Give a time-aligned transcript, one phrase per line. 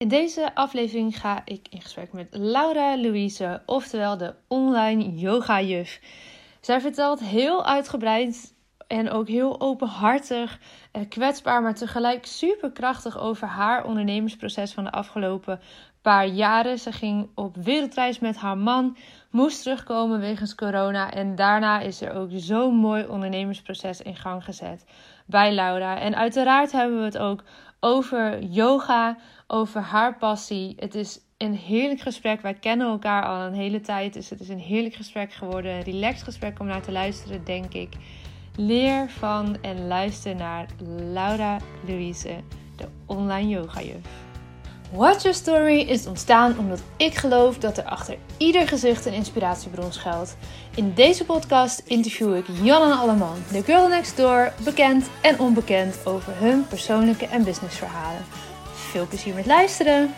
[0.00, 6.00] In deze aflevering ga ik in gesprek met Laura Louise, oftewel de online yoga-juf.
[6.60, 8.54] Zij vertelt heel uitgebreid
[8.86, 10.58] en ook heel openhartig,
[10.92, 15.60] eh, kwetsbaar, maar tegelijk superkrachtig over haar ondernemersproces van de afgelopen
[16.02, 16.78] paar jaren.
[16.78, 18.96] Ze ging op wereldreis met haar man,
[19.30, 21.10] moest terugkomen wegens corona.
[21.10, 24.84] En daarna is er ook zo'n mooi ondernemersproces in gang gezet
[25.26, 25.98] bij Laura.
[25.98, 27.42] En uiteraard hebben we het ook
[27.80, 29.16] over yoga,
[29.50, 30.74] over haar passie.
[30.78, 32.40] Het is een heerlijk gesprek.
[32.40, 34.12] Wij kennen elkaar al een hele tijd.
[34.12, 35.72] Dus het is een heerlijk gesprek geworden.
[35.72, 37.92] Een relaxed gesprek om naar te luisteren, denk ik.
[38.56, 40.66] Leer van en luister naar
[41.12, 42.40] Laura Louise,
[42.76, 44.28] de online yogajuf.
[44.92, 49.92] Watch Your Story is ontstaan omdat ik geloof dat er achter ieder gezicht een inspiratiebron
[49.92, 50.36] schuilt.
[50.74, 56.06] In deze podcast interview ik Jan en Alleman, de girl next door, bekend en onbekend
[56.06, 58.24] over hun persoonlijke en businessverhalen.
[58.90, 60.10] Veel plezier met luisteren!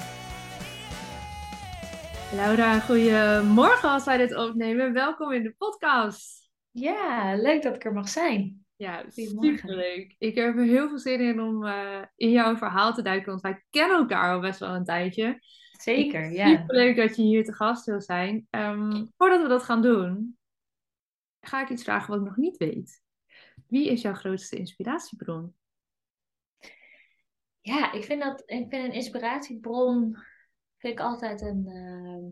[2.34, 4.92] Laura, goedemorgen als wij dit opnemen.
[4.92, 6.50] Welkom in de podcast.
[6.70, 8.64] Ja, leuk dat ik er mag zijn.
[8.76, 10.14] Ja, superleuk.
[10.18, 13.40] Ik heb er heel veel zin in om uh, in jouw verhaal te duiken, want
[13.40, 15.38] wij kennen elkaar al best wel een tijdje.
[15.72, 16.48] Zeker, ja.
[16.48, 18.46] Superleuk dat je hier te gast wil zijn.
[18.50, 20.38] Um, voordat we dat gaan doen,
[21.40, 23.02] ga ik iets vragen wat ik nog niet weet.
[23.66, 25.54] Wie is jouw grootste inspiratiebron?
[27.62, 30.16] Ja, ik vind dat ik vind een inspiratiebron
[30.76, 31.66] vind ik altijd een.
[31.66, 32.30] Uh,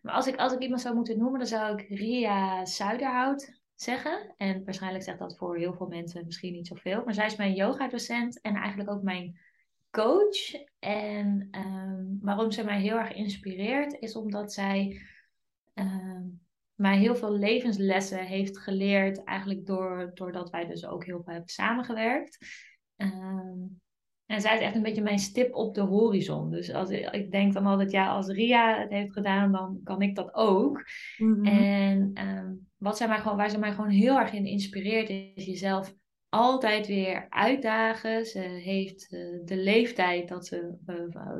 [0.00, 4.34] maar als ik, als ik iemand zou moeten noemen, dan zou ik Ria Zuiderhout zeggen.
[4.36, 7.04] En waarschijnlijk zegt dat voor heel veel mensen misschien niet zoveel.
[7.04, 9.38] Maar zij is mijn yoga-docent en eigenlijk ook mijn
[9.90, 10.52] coach.
[10.78, 15.00] En um, waarom zij mij heel erg inspireert, is omdat zij
[15.74, 16.40] um,
[16.74, 19.24] mij heel veel levenslessen heeft geleerd.
[19.24, 22.38] Eigenlijk door, doordat wij dus ook heel veel hebben samengewerkt.
[24.32, 26.50] En zij is echt een beetje mijn stip op de horizon.
[26.50, 30.14] Dus als, ik denk dan altijd, ja, als Ria het heeft gedaan, dan kan ik
[30.14, 30.84] dat ook.
[31.18, 31.44] Mm-hmm.
[31.46, 35.44] En um, wat zij mij gewoon, waar ze mij gewoon heel erg in inspireert, is
[35.44, 35.94] jezelf
[36.28, 38.26] altijd weer uitdagen.
[38.26, 40.96] Ze heeft uh, de leeftijd dat ze uh,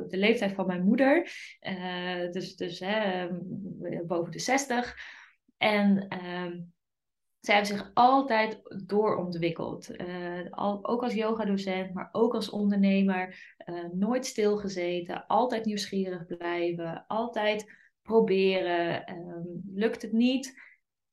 [0.07, 1.31] de leeftijd van mijn moeder,
[1.61, 2.83] uh, dus, dus
[4.07, 4.97] boven de 60.
[5.57, 6.72] En um,
[7.45, 10.01] zij heeft zich altijd doorontwikkeld.
[10.01, 13.55] Uh, al, ook als yogadocent, maar ook als ondernemer.
[13.65, 17.71] Uh, nooit stilgezeten, altijd nieuwsgierig blijven, altijd
[18.01, 19.11] proberen.
[19.11, 20.61] Um, lukt het niet,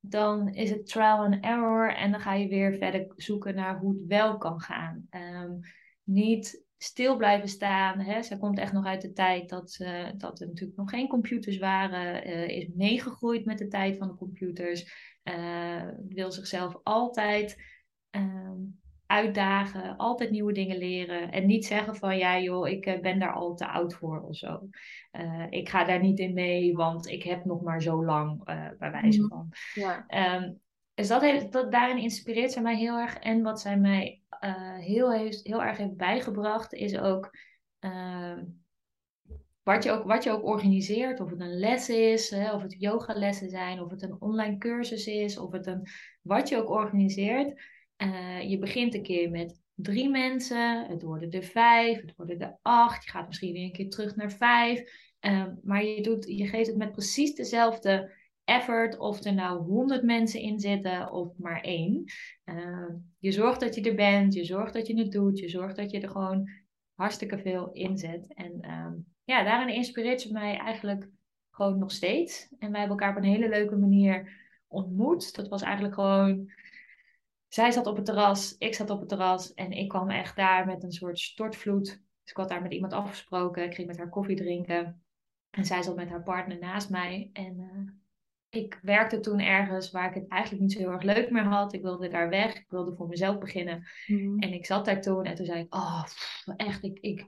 [0.00, 3.92] dan is het trial and error en dan ga je weer verder zoeken naar hoe
[3.92, 5.06] het wel kan gaan.
[5.10, 5.60] Um,
[6.02, 8.00] niet stil blijven staan.
[8.00, 8.22] Hè.
[8.22, 11.58] Zij komt echt nog uit de tijd dat, uh, dat er natuurlijk nog geen computers
[11.58, 12.24] waren.
[12.48, 15.09] Is meegegroeid met de tijd van de computers.
[15.24, 17.62] Uh, wil zichzelf altijd
[18.16, 18.52] uh,
[19.06, 21.32] uitdagen, altijd nieuwe dingen leren.
[21.32, 24.36] En niet zeggen van ja joh, ik eh, ben daar al te oud voor of
[24.36, 24.68] zo.
[25.12, 28.44] Uh, ik ga daar niet in mee, want ik heb nog maar zo lang,
[28.78, 29.28] bij wijze mhm.
[29.28, 29.52] van.
[29.74, 30.04] Ja.
[30.36, 30.60] Um,
[30.94, 33.16] dus dat heeft, dat, daarin inspireert zij mij heel erg.
[33.16, 34.20] En wat zij mij
[34.78, 37.36] heel, heeft, heel erg heeft bijgebracht, is ook
[37.78, 38.44] ehm,
[39.70, 42.76] wat je ook, wat je ook organiseert, of het een les is, hè, of het
[42.78, 45.86] yogalessen zijn, of het een online cursus is, of het een
[46.22, 47.62] wat je ook organiseert.
[48.02, 52.58] Uh, je begint een keer met drie mensen, het worden er vijf, het worden er
[52.62, 54.82] acht, je gaat misschien weer een keer terug naar vijf.
[55.20, 58.12] Uh, maar je, doet, je geeft het met precies dezelfde
[58.44, 62.04] effort, of er nou honderd mensen in zitten of maar één.
[62.44, 65.76] Uh, je zorgt dat je er bent, je zorgt dat je het doet, je zorgt
[65.76, 66.48] dat je er gewoon
[66.94, 68.34] hartstikke veel inzet.
[68.34, 68.92] En ehm,
[69.30, 71.08] ja, daarin inspireert ze mij eigenlijk
[71.50, 72.48] gewoon nog steeds.
[72.58, 74.32] En wij hebben elkaar op een hele leuke manier
[74.68, 75.34] ontmoet.
[75.34, 76.52] Dat was eigenlijk gewoon.
[77.48, 80.66] Zij zat op het terras, ik zat op het terras en ik kwam echt daar
[80.66, 81.84] met een soort stortvloed.
[82.22, 85.02] Dus ik had daar met iemand afgesproken, ik ging met haar koffie drinken.
[85.50, 87.30] En zij zat met haar partner naast mij.
[87.32, 87.92] En uh,
[88.48, 91.72] ik werkte toen ergens waar ik het eigenlijk niet zo heel erg leuk meer had.
[91.72, 93.86] Ik wilde daar weg, ik wilde voor mezelf beginnen.
[94.06, 94.38] Mm.
[94.38, 96.04] En ik zat daar toen en toen zei ik, oh,
[96.56, 97.24] echt, ik, ik,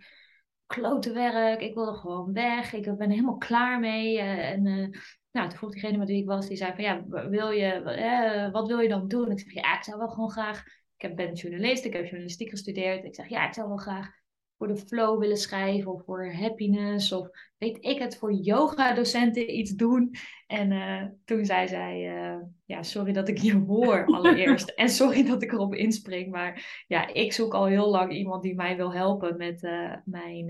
[0.75, 4.17] klote werk, ik wilde gewoon weg, ik ben helemaal klaar mee.
[4.17, 4.89] Uh, en uh,
[5.31, 8.53] nou, toen vroeg diegene met wie ik was, die zei van ja, wil je, uh,
[8.53, 9.31] wat wil je dan doen?
[9.31, 10.65] Ik zeg ja, ik zou wel gewoon graag,
[10.97, 13.05] ik ben journalist, ik heb journalistiek gestudeerd.
[13.05, 14.22] Ik zeg ja, ik zou wel graag
[14.63, 17.29] voor de flow willen schrijven of voor happiness of
[17.59, 20.15] weet ik het, voor yoga-docenten iets doen.
[20.47, 24.69] En uh, toen zei zij, uh, ja, sorry dat ik je hoor allereerst.
[24.69, 28.55] en sorry dat ik erop inspring, maar ja, ik zoek al heel lang iemand die
[28.55, 30.47] mij wil helpen met uh, mijn...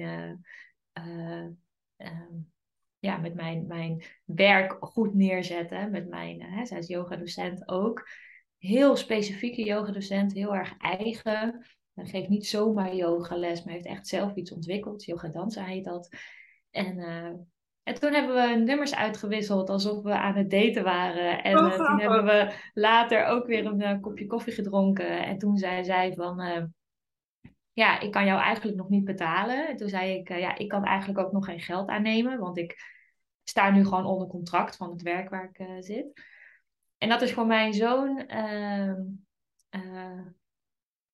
[2.99, 5.91] ja, met mijn, mijn werk goed neerzetten.
[5.91, 8.09] Met mijn, hè, zij is yogadocent ook.
[8.59, 11.65] Heel specifieke yogadocent, heel erg eigen.
[11.95, 15.05] Hij geeft niet zomaar yogales, maar heeft echt zelf iets ontwikkeld.
[15.05, 16.09] Yoga dansen heet dat.
[16.71, 16.99] En,
[17.83, 21.43] en toen hebben we nummers uitgewisseld alsof we aan het daten waren.
[21.43, 22.01] En Oh, toen grappig.
[22.01, 25.25] hebben we later ook weer een kopje koffie gedronken.
[25.25, 26.73] En toen zei zij van
[27.73, 29.69] ja, ik kan jou eigenlijk nog niet betalen.
[29.69, 32.77] En toen zei ik, ja, ik kan eigenlijk ook nog geen geld aannemen, want ik
[33.45, 36.23] sta nu gewoon onder contract van het werk waar ik zit.
[36.99, 38.95] En dat is voor mij zo'n uh,
[39.71, 40.27] uh,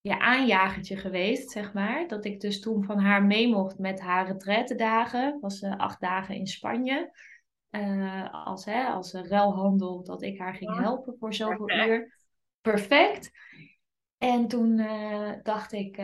[0.09, 2.09] ja, aanjagertje geweest, zeg maar.
[2.09, 5.39] Dat ik dus toen van haar mee mocht met haar retraitedagen.
[5.41, 7.11] Was uh, acht dagen in Spanje.
[7.71, 11.89] Uh, als, hè, als ruilhandel, dat ik haar ging helpen voor zoveel Perfect.
[11.89, 12.15] uur.
[12.61, 13.31] Perfect.
[14.19, 16.03] En toen uh, dacht ik,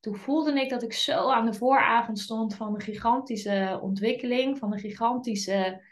[0.00, 4.72] toen voelde ik dat ik zo aan de vooravond stond van een gigantische ontwikkeling, van
[4.72, 5.82] een gigantische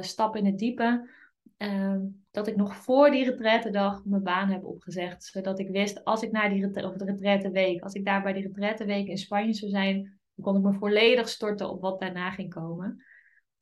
[0.00, 1.10] stap in het diepe.
[1.58, 1.96] Uh,
[2.30, 5.24] dat ik nog voor die retrettedag mijn baan heb opgezegd.
[5.24, 9.06] Zodat ik wist, als ik naar die of de als ik daar bij die retretteweek
[9.06, 10.02] in Spanje zou zijn,
[10.34, 13.04] dan kon ik me volledig storten op wat daarna ging komen.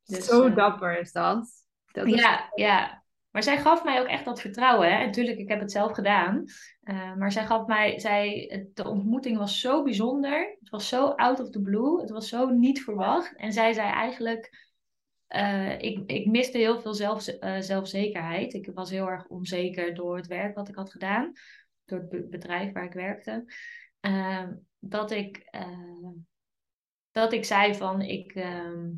[0.05, 1.49] Dus, Zo uh, dapper is dat.
[1.93, 2.15] dat is...
[2.15, 3.05] Ja, ja.
[3.31, 4.89] Maar zij gaf mij ook echt dat vertrouwen.
[4.89, 4.99] Hè?
[4.99, 6.45] En natuurlijk, ik heb het zelf gedaan.
[6.83, 10.57] Uh, maar zij gaf mij, zij, de ontmoeting was zo bijzonder.
[10.61, 12.01] Het was zo out of the blue.
[12.01, 13.37] Het was zo niet verwacht.
[13.37, 14.66] En zij zei eigenlijk,
[15.29, 18.55] uh, ik, ik miste heel veel zelf, uh, zelfzekerheid.
[18.55, 21.33] Ik was heel erg onzeker door het werk wat ik had gedaan.
[21.85, 23.45] Door het be bedrijf waar ik werkte.
[24.01, 25.57] Uh, dat, ik,
[27.11, 28.35] dat ik zei van, ik...
[28.35, 28.89] Uh,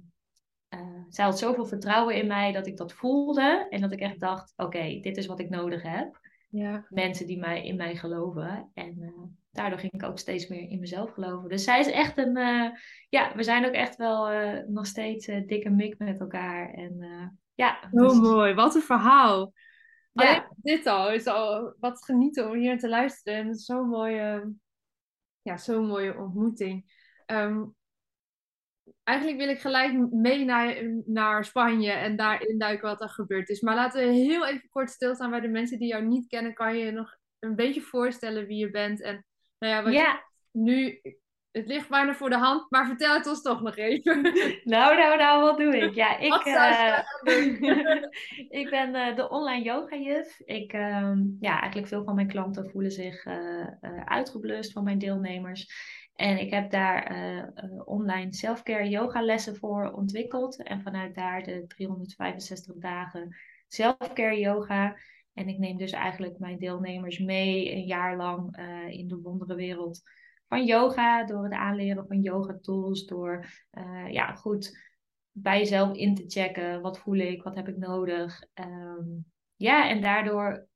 [1.09, 3.67] zij had zoveel vertrouwen in mij dat ik dat voelde.
[3.71, 6.21] En dat ik echt dacht, oké, okay, dit is wat ik nodig heb.
[6.51, 6.87] Ja.
[6.89, 8.71] Mensen die mij, in mij geloven.
[8.75, 9.13] En
[9.59, 11.49] daardoor ging ik ook steeds meer in mezelf geloven.
[11.49, 12.37] Dus zij is echt een...
[12.37, 12.71] Uh,
[13.09, 14.31] ja, we zijn ook echt wel
[14.69, 16.71] nog steeds dikke mik met elkaar.
[16.75, 16.97] En
[17.55, 17.79] ja.
[17.93, 18.19] Zo dus...
[18.19, 19.53] mooi, wat een verhaal.
[20.13, 20.29] Ja.
[20.29, 23.39] Alleen dit al is al wat genieten om hier te luisteren.
[23.39, 24.53] En zo'n mooie,
[25.43, 26.97] ja, zo'n mooie ontmoeting.
[27.27, 27.77] Um,
[29.03, 30.77] eigenlijk wil ik gelijk mee naar,
[31.07, 33.61] naar Spanje en daar induiken wat er gebeurd is.
[33.61, 36.55] Maar laten we heel even kort stilstaan bij de mensen die jou niet kennen.
[36.55, 39.03] Kan je je nog een beetje voorstellen wie je bent?
[39.03, 39.27] En
[39.59, 40.25] nou ja, wat ja.
[40.51, 41.01] nu,
[41.51, 44.23] het ligt bijna voor de hand, maar vertel het ons toch nog even.
[44.65, 45.95] Nou, nou, nou, wat doe ik?
[45.95, 48.09] Ja, ik, je uh,
[48.61, 50.41] ik ben uh, de online yoga-juf.
[50.41, 53.67] Ik, uh, ja, eigenlijk veel van mijn klanten voelen zich uh,
[54.05, 55.67] uitgeblust van mijn deelnemers.
[56.15, 57.17] En ik heb daar
[57.85, 60.63] online self-care yoga lessen voor ontwikkeld.
[60.63, 63.37] En vanuit daar de 365 dagen
[63.69, 64.97] self-care yoga.
[65.39, 70.01] En ik neem dus eigenlijk mijn deelnemers mee een jaar lang uh, in de wonderenwereld
[70.49, 71.25] van yoga.
[71.25, 73.07] Door het aanleren van yoga tools.
[73.07, 74.79] Door uh, ja, goed
[75.31, 76.81] bij jezelf in te checken.
[76.81, 77.43] Wat voel ik?
[77.43, 78.43] Wat heb ik nodig?
[78.55, 79.25] Um,
[79.57, 80.67] ja, en daardoor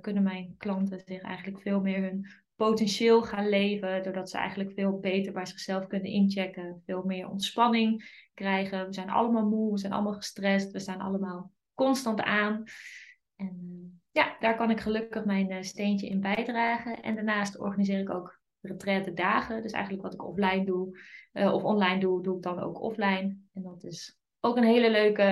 [0.00, 2.26] kunnen mijn klanten zich eigenlijk veel meer hun
[2.56, 4.02] potentieel gaan leven.
[4.02, 6.82] Doordat ze eigenlijk veel beter bij zichzelf kunnen inchecken.
[6.86, 8.86] Veel meer ontspanning krijgen.
[8.86, 10.70] We zijn allemaal moe, we zijn allemaal gestrest.
[10.70, 12.62] We staan allemaal constant aan.
[13.36, 13.87] En
[14.18, 17.02] ja, daar kan ik gelukkig mijn steentje in bijdragen.
[17.02, 19.62] En daarnaast organiseer ik ook retraite dagen.
[19.62, 20.98] Dus eigenlijk wat ik offline doe,
[21.32, 23.36] uh, of online doe, doe ik dan ook offline.
[23.52, 25.22] En dat is ook een hele leuke,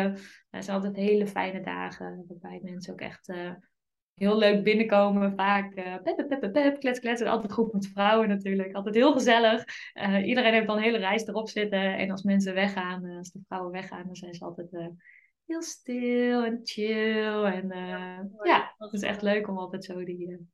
[0.51, 2.25] het zijn altijd hele fijne dagen.
[2.29, 3.53] Waarbij mensen ook echt uh,
[4.15, 5.35] heel leuk binnenkomen.
[5.35, 8.75] Vaak pep, pep, pep, pep, klets, altijd goed met vrouwen natuurlijk.
[8.75, 9.65] Altijd heel gezellig.
[10.25, 11.97] Iedereen heeft dan een hele reis erop zitten.
[11.97, 14.71] En als mensen weggaan, als de vrouwen weggaan, dan zijn ze altijd
[15.47, 17.45] heel stil en chill.
[17.45, 20.49] En ja, ja, het is echt leuk om altijd zo die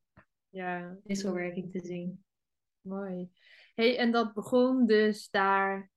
[0.49, 0.97] ja.
[1.05, 2.25] wisselwerking te zien.
[2.81, 3.31] Mooi.
[3.75, 5.91] Hey, en dat begon dus daar,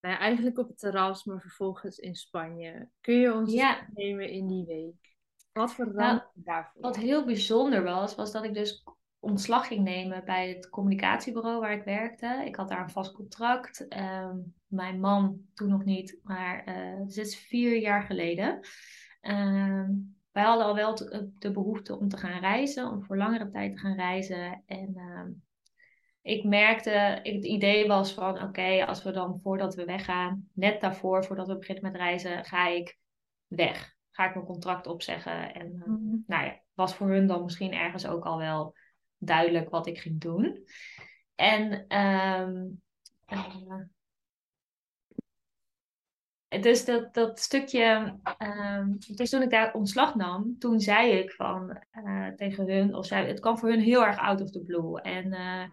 [0.00, 2.88] nou ja, eigenlijk op het terras, maar vervolgens in Spanje.
[3.00, 3.88] Kun je ons ja.
[3.94, 5.16] nemen in die week?
[5.52, 6.82] Wat voor nou, daarvoor?
[6.82, 8.84] Wat heel bijzonder was, was dat ik dus
[9.18, 12.42] ontslag ging nemen bij het communicatiebureau waar ik werkte.
[12.44, 13.86] Ik had daar een vast contract.
[13.98, 18.60] Um, mijn man toen nog niet, maar uh, dit is vier jaar geleden.
[19.22, 20.94] Um, wij hadden al wel
[21.38, 24.62] de behoefte om te gaan reizen, om voor langere tijd te gaan reizen.
[24.66, 25.42] En um,
[26.22, 26.90] ik merkte,
[27.22, 31.48] het idee was van oké, okay, als we dan voordat we weggaan, net daarvoor, voordat
[31.48, 32.98] we beginnen met reizen, ga ik
[33.46, 33.96] weg.
[34.10, 35.54] Ga ik mijn contract opzeggen.
[35.54, 36.24] En mm-hmm.
[36.26, 38.74] nou ja, was voor hun dan misschien ergens ook al wel
[39.18, 40.64] duidelijk wat ik ging doen.
[41.34, 42.82] En um,
[43.28, 43.80] uh,
[46.60, 51.82] dus dat, dat stukje, um, dus toen ik daar ontslag nam, toen zei ik van
[52.04, 55.00] uh, tegen hun, of zei, het kwam voor hun heel erg out of the blue.
[55.00, 55.64] En, uh,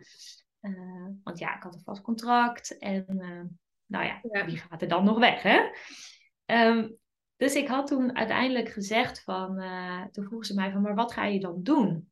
[1.23, 3.05] want ja, ik had een vast contract en
[3.85, 5.59] nou ja, ja, wie gaat er dan nog weg, hè?
[6.45, 6.97] Um,
[7.35, 9.63] dus ik had toen uiteindelijk gezegd van,
[10.11, 12.09] toen vroegen ze mij van, maar wat ga je dan doen?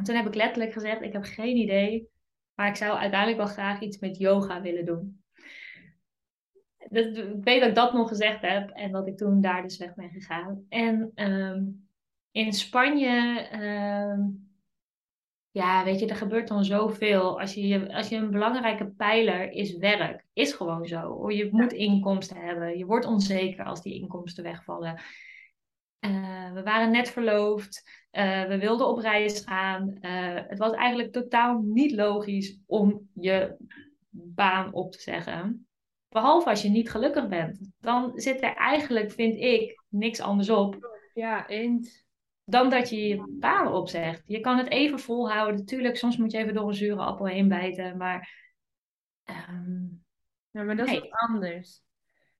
[0.00, 2.08] En toen heb ik letterlijk gezegd, ik heb geen idee,
[2.54, 5.22] Maar ik zou uiteindelijk wel graag iets met yoga willen doen.
[6.78, 9.94] Ik weet dat ik dat nog gezegd heb en dat ik toen daar dus weg
[9.94, 10.66] ben gegaan.
[10.68, 11.64] En ehm,
[12.30, 14.20] in Spanje, ehm,
[15.50, 17.40] ja, weet je, er gebeurt dan zoveel.
[17.40, 21.30] Als je, als je een belangrijke pijler is werk, is gewoon zo.
[21.30, 22.78] Je moet inkomsten hebben.
[22.78, 25.00] Je wordt onzeker als die inkomsten wegvallen.
[26.00, 27.99] Uh, we waren net verloofd.
[28.12, 29.98] Uh, we wilden op reis gaan.
[30.00, 33.56] Uh, het was eigenlijk totaal niet logisch om je
[34.10, 35.66] baan op te zeggen.
[36.08, 37.70] Behalve als je niet gelukkig bent.
[37.80, 40.98] Dan zit er eigenlijk, vind ik, niks anders op.
[41.14, 42.04] Ja, eens.
[42.44, 44.22] Dan dat je je baan opzegt.
[44.26, 45.56] Je kan het even volhouden.
[45.56, 47.96] Natuurlijk, soms moet je even door een zure appel heen bijten.
[47.96, 48.48] Maar.
[49.48, 50.04] Um,
[50.50, 51.82] ja, maar dat is wat anders.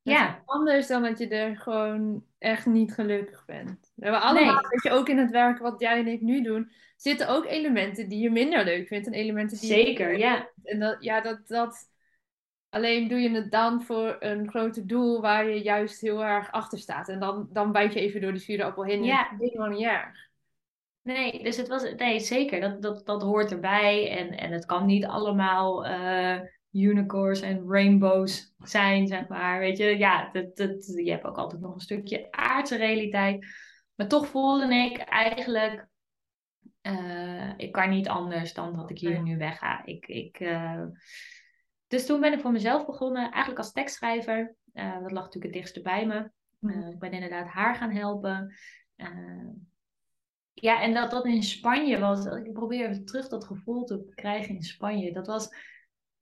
[0.02, 0.28] Dat ja.
[0.28, 3.92] is anders dan dat je er gewoon echt niet gelukkig bent.
[3.94, 4.70] We hebben allemaal, nee.
[4.70, 8.08] dat je ook in het werk wat jij en ik nu doen, zitten ook elementen
[8.08, 10.50] die je minder leuk vindt en elementen die Zeker, ja.
[10.62, 11.90] En dat, ja, dat, dat,
[12.68, 16.78] alleen doe je het dan voor een groter doel waar je juist heel erg achter
[16.78, 17.08] staat.
[17.08, 19.04] En dan, dan bijt je even door die zure appel heen.
[19.04, 19.30] Ja.
[19.30, 20.28] Dat is gewoon niet erg.
[21.02, 22.60] Nee, dus het was, nee, zeker.
[22.60, 24.18] Dat, dat, dat hoort erbij.
[24.18, 26.40] En, en het kan niet allemaal uh,
[26.72, 29.58] unicorns en rainbows zijn, zeg maar.
[29.58, 33.46] Weet je, ja, dat, dat, je hebt ook altijd nog een stukje aardse realiteit.
[33.94, 35.88] Maar toch voelde ik eigenlijk,
[36.82, 39.84] uh, ik kan niet anders dan dat ik hier nu wegga.
[39.84, 40.84] Ik, ik, uh,
[41.86, 44.54] dus toen ben ik voor mezelf begonnen, eigenlijk als tekstschrijver.
[44.74, 46.30] Uh, dat lag natuurlijk het dichtst bij me.
[46.60, 48.54] Uh, ik ben inderdaad haar gaan helpen.
[50.52, 52.24] Ja, en dat dat in Spanje was.
[52.24, 55.12] Ik probeer even terug dat gevoel te krijgen in Spanje.
[55.12, 55.48] Dat was,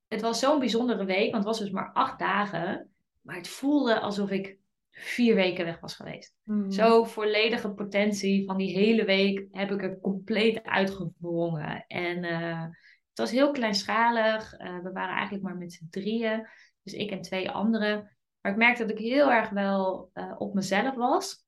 [0.08, 2.90] het was zo'n bijzondere week, want het was dus maar acht dagen.
[3.20, 4.58] Maar het voelde alsof ik
[4.90, 6.34] vier weken weg was geweest.
[6.44, 6.70] Mm.
[6.70, 11.84] Zo volledige potentie van die hele week heb ik er compleet uitgewrongen.
[11.86, 14.58] En het was heel kleinschalig.
[14.58, 16.48] Uh, we waren eigenlijk maar met z'n drieën.
[16.82, 18.16] Dus ik en twee anderen.
[18.40, 21.44] Maar ik merkte dat ik heel erg wel uh, op mezelf was.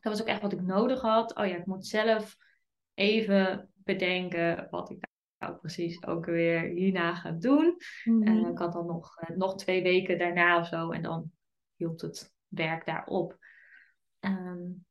[0.00, 1.36] Dat was ook echt wat ik nodig had.
[1.36, 2.36] Oh ja, ik moet zelf
[2.94, 5.09] even bedenken wat ik
[5.40, 7.76] nou precies ook weer hierna ga doen.
[8.04, 8.44] Mm -hmm.
[8.44, 10.90] uh, ik had dan nog, nog twee weken daarna of zo.
[10.90, 11.30] En dan
[11.76, 13.38] hield het werk daarop.
[14.20, 14.84] Um,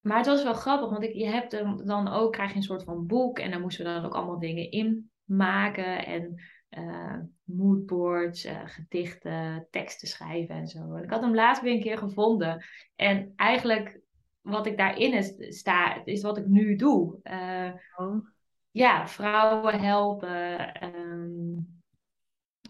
[0.00, 1.50] maar het was wel grappig, want ik, je hebt
[1.86, 3.38] dan ook, krijg je een soort van boek.
[3.38, 9.66] En daar moesten we dan ook allemaal dingen in maken en uh, moodboards, uh, gedichten,
[9.70, 10.96] teksten schrijven en zo.
[10.96, 12.64] ik had hem laatst weer een keer gevonden.
[12.96, 14.00] En eigenlijk
[14.40, 17.18] wat ik daarin is, sta, is wat ik nu doe.
[17.24, 18.26] Uh, oh.
[18.72, 21.82] Ja, vrouwen helpen, um,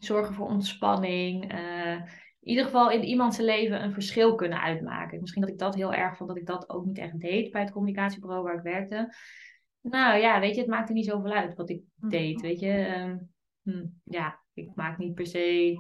[0.01, 1.53] zorgen voor ontspanning.
[2.41, 5.21] in ieder geval in iemands leven een verschil kunnen uitmaken.
[5.21, 7.61] Misschien dat ik dat heel erg vond, dat ik dat ook niet echt deed bij
[7.61, 9.15] het communicatiebureau waar ik werkte.
[9.81, 12.09] Nou ja, weet je, het maakte niet zoveel uit wat ik mhm.
[12.09, 12.71] deed, weet je.
[12.71, 13.19] Ehm,
[13.63, 15.77] hm, ja, ik maak niet per se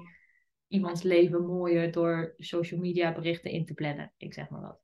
[0.66, 4.12] iemands leven mooier door social media berichten in te plannen.
[4.16, 4.80] Ik zeg maar wat.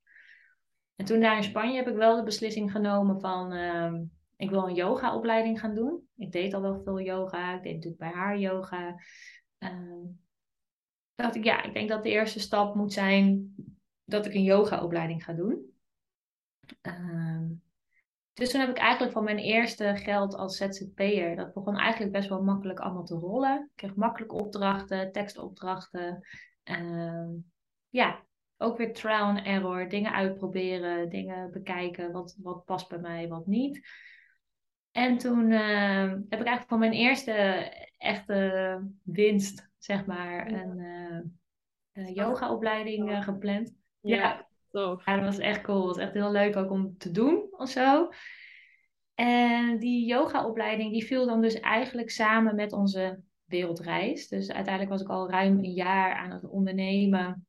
[0.97, 3.53] En toen daar in Spanje heb ik wel de beslissing genomen van...
[3.53, 3.93] Uh,
[4.39, 6.09] ik wil een yoga-opleiding gaan doen.
[6.17, 7.55] Ik deed al wel veel yoga.
[7.55, 8.95] Ik deed natuurlijk bij haar yoga.
[9.59, 10.05] Uh,
[11.15, 13.55] dacht ik, ja, ik denk dat de eerste stap moet zijn
[14.05, 15.73] dat ik een yoga-opleiding ga doen.
[16.83, 17.43] Uh,
[18.33, 22.29] dus toen heb ik eigenlijk van mijn eerste geld als ZZP'er, dat begon eigenlijk best
[22.29, 23.61] wel makkelijk allemaal te rollen.
[23.61, 26.27] Ik kreeg makkelijk opdrachten, tekstopdrachten.
[26.65, 27.29] Uh,
[27.89, 28.27] ja,
[28.57, 33.47] ook weer trial and error, dingen uitproberen, dingen bekijken, wat, wat past bij mij, wat
[33.47, 33.89] niet.
[34.93, 37.33] En toen uh, heb ik eigenlijk van mijn eerste
[37.99, 40.79] echte winst, zeg maar, een
[41.93, 43.75] uh, yogaopleiding gepland.
[44.01, 44.47] Ja, ja.
[44.71, 45.05] Tof.
[45.05, 45.87] Ja, dat was echt cool.
[45.87, 48.09] Het was echt heel leuk ook om te doen of zo.
[49.15, 54.29] En die yogaopleiding die viel dan dus eigenlijk samen met onze wereldreis.
[54.29, 57.47] Dus uiteindelijk was ik al ruim een jaar aan het ondernemen.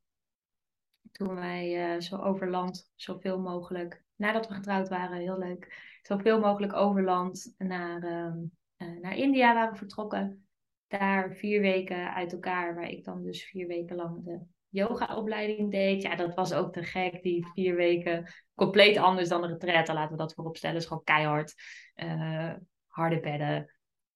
[1.11, 6.39] Toen wij uh, zo over land zoveel mogelijk, nadat we getrouwd waren, heel leuk, zoveel
[6.39, 10.47] mogelijk over land naar, uh, naar India waren vertrokken.
[10.87, 14.39] Daar vier weken uit elkaar, waar ik dan dus vier weken lang de
[14.69, 16.01] yogaopleiding deed.
[16.01, 18.31] Ja, dat was ook te gek, die vier weken.
[18.55, 20.77] Compleet anders dan de retraite, laten we dat voorop stellen.
[20.77, 21.53] is gewoon keihard.
[21.95, 22.53] Uh,
[22.87, 23.73] harde bedden.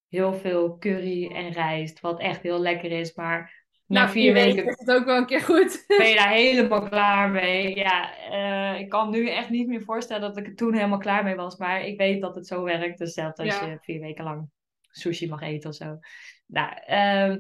[0.08, 3.14] Heel veel curry en rijst, wat echt heel lekker is.
[3.14, 5.84] Maar na nou, vier weken is het ook wel een keer goed.
[5.88, 7.76] Ben je daar helemaal klaar mee.
[7.76, 11.24] Ja, uh, ik kan nu echt niet meer voorstellen dat ik er toen helemaal klaar
[11.24, 11.58] mee was.
[11.58, 12.98] Maar ik weet dat het zo werkt.
[12.98, 13.66] Dus zelfs als ja.
[13.66, 14.50] je vier weken lang
[14.90, 16.00] sushi mag eten of zo.
[16.46, 17.38] Nou, uh,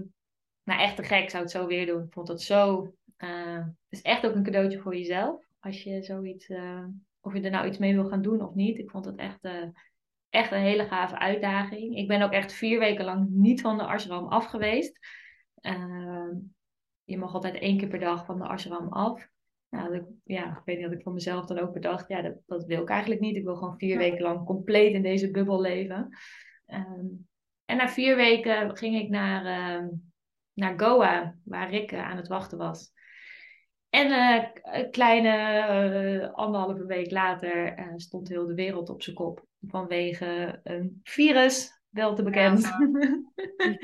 [0.64, 2.04] nou, echt te gek zou het zo weer doen.
[2.04, 5.46] Ik vond het zo uh, het is echt ook een cadeautje voor jezelf.
[5.60, 6.86] Als je zoiets, uh,
[7.22, 8.78] of je er nou iets mee wil gaan doen of niet.
[8.78, 9.48] Ik vond het echt,
[10.30, 11.98] echt een hele gave uitdaging.
[11.98, 15.00] Ik ben ook echt vier weken lang niet van de ashram af geweest.
[15.64, 16.36] Ehm,
[17.04, 19.30] je mag altijd één keer per dag van de ashram af.
[19.70, 22.36] Nou, ik, ja, ik weet niet of ik van mezelf dan ook bedacht, ja, dat,
[22.46, 23.36] dat wil ik eigenlijk niet.
[23.36, 26.18] Ik wil gewoon vier weken lang compleet in deze bubbel leven.
[26.66, 27.06] Ehm,
[27.66, 29.88] en na vier weken ging ik naar, uh,
[30.54, 32.92] naar Goa, waar Rick uh, aan het wachten was.
[33.90, 35.30] En uh, een kleine
[36.22, 39.46] uh, anderhalve week later stond heel de wereld op zijn kop.
[39.68, 42.62] Vanwege een virus, wel te bekend.
[42.62, 42.78] Ja,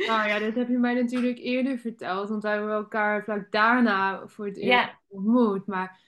[0.07, 2.29] nou ja, dit heb je mij natuurlijk eerder verteld.
[2.29, 4.99] Want wij hebben elkaar vlak daarna voor het eerst ja.
[5.07, 5.67] ontmoet.
[5.67, 5.99] Maar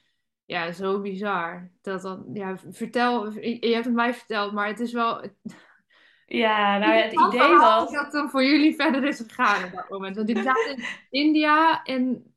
[0.45, 1.71] ja, zo bizar.
[1.81, 5.21] Dat dan, ja, vertel, je hebt het mij verteld, maar het is wel...
[6.25, 7.91] Ja, nou ja, het idee was...
[7.91, 10.15] Dat dan voor jullie verder is gegaan op dat moment.
[10.15, 12.30] Want jullie zaten in India en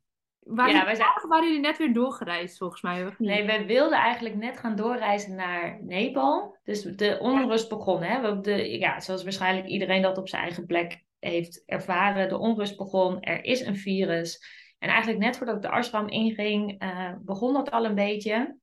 [0.53, 1.09] ja, wij zijn...
[1.27, 3.05] waren jullie net weer doorgereisd volgens mij?
[3.05, 3.29] Of niet?
[3.29, 6.57] Nee, we wilden eigenlijk net gaan doorreizen naar Nepal.
[6.63, 8.01] Dus de onrust begon.
[8.01, 8.39] Hè?
[8.41, 12.29] de, ja, zoals waarschijnlijk iedereen dat op zijn eigen plek heeft ervaren.
[12.29, 14.39] De onrust begon, er is een virus.
[14.79, 18.57] En eigenlijk net voordat ik de ashram inging, uh, begon dat al een beetje.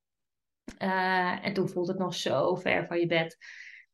[0.79, 3.37] Uh, en toen voelde het nog zo ver van je bed.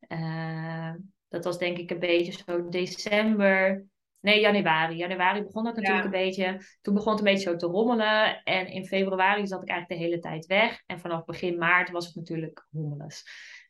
[0.07, 0.93] Uh,
[1.27, 3.85] dat was denk ik een beetje zo december.
[4.21, 4.95] Nee, januari.
[4.95, 6.61] Januari begon dat natuurlijk een beetje.
[6.81, 8.43] Toen begon het een beetje zo te rommelen.
[8.43, 10.83] En in februari zat ik eigenlijk de hele tijd weg.
[10.85, 13.23] En vanaf begin maart was het natuurlijk hommeles.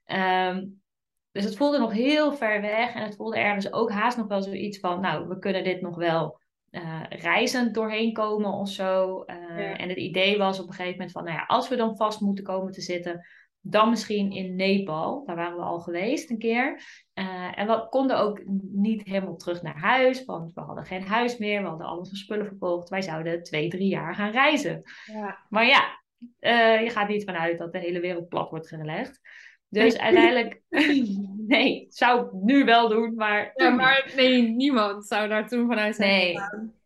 [0.06, 0.82] Um,
[1.32, 2.94] dus het voelde nog heel ver weg.
[2.94, 5.02] En het voelde ergens ook haast nog wel zoiets van...
[5.02, 6.40] Nou, we kunnen dit nog wel
[6.72, 9.24] uh, reizend doorheen komen of zo.
[9.26, 11.24] Uh, En het idee was op een gegeven moment van...
[11.24, 13.26] Nou ja, als we dan vast moeten komen te zitten
[13.62, 16.82] dan misschien in Nepal, daar waren we al geweest een keer.
[17.14, 21.38] Uh, en we konden ook niet helemaal terug naar huis, want we hadden geen huis
[21.38, 21.62] meer.
[21.62, 22.90] We hadden al onze spullen verkocht.
[22.90, 24.82] Wij zouden twee, drie jaar gaan reizen.
[25.06, 25.38] Ja.
[25.50, 26.00] Maar ja,
[26.40, 29.20] uh, je gaat niet vanuit dat de hele wereld plat wordt gelegd.
[29.70, 30.62] Dus uiteindelijk,
[31.48, 33.52] nee, zou ik nu wel doen, maar.
[33.54, 36.38] Ja, maar nee, niemand zou daar toen vanuit zijn nee.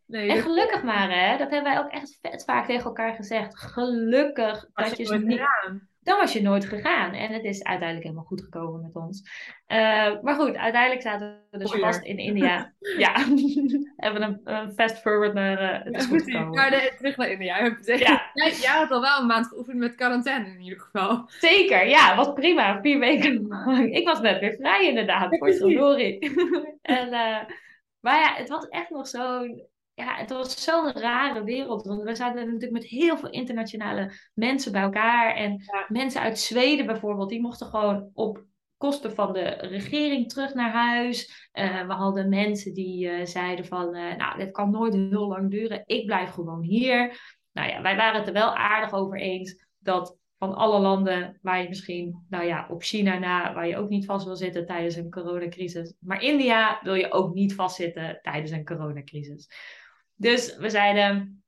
[0.06, 3.58] Nee, en gelukkig maar, hè, dat hebben wij ook echt vet vaak tegen elkaar gezegd.
[3.58, 5.40] Gelukkig dat je, je niet.
[5.40, 7.12] Gedaan dan was je nooit gegaan.
[7.12, 9.22] En het is uiteindelijk helemaal goed gekomen met ons.
[9.68, 12.72] Uh, maar goed, uiteindelijk zaten we dus vast in India.
[13.04, 13.12] ja,
[14.02, 16.70] hebben we een, een fast forward naar uh, het is goed gekomen.
[16.70, 17.76] De, terug naar India.
[17.84, 18.30] Ja.
[18.34, 21.24] Jij, had al wel een maand geoefend met quarantaine in ieder geval.
[21.26, 22.80] Zeker, ja, was prima.
[22.80, 23.32] Vier weken
[23.92, 26.18] Ik was net weer vrij inderdaad, voor sorry.
[26.82, 27.38] en, uh,
[28.00, 31.86] maar ja, het was echt nog zo'n ja, het was zo'n rare wereld.
[31.86, 35.34] Want we zaten natuurlijk met heel veel internationale mensen bij elkaar.
[35.34, 38.44] En mensen uit Zweden bijvoorbeeld, die mochten gewoon op
[38.76, 41.48] kosten van de regering terug naar huis.
[41.52, 45.50] Uh, we hadden mensen die uh, zeiden van, uh, nou, dit kan nooit heel lang
[45.50, 45.82] duren.
[45.86, 47.20] Ik blijf gewoon hier.
[47.52, 51.62] Nou ja, wij waren het er wel aardig over eens dat van alle landen waar
[51.62, 54.96] je misschien, nou ja, op China na, waar je ook niet vast wil zitten tijdens
[54.96, 55.94] een coronacrisis.
[56.00, 59.48] Maar India wil je ook niet vastzitten tijdens een coronacrisis.
[60.14, 61.44] Dus we zeiden,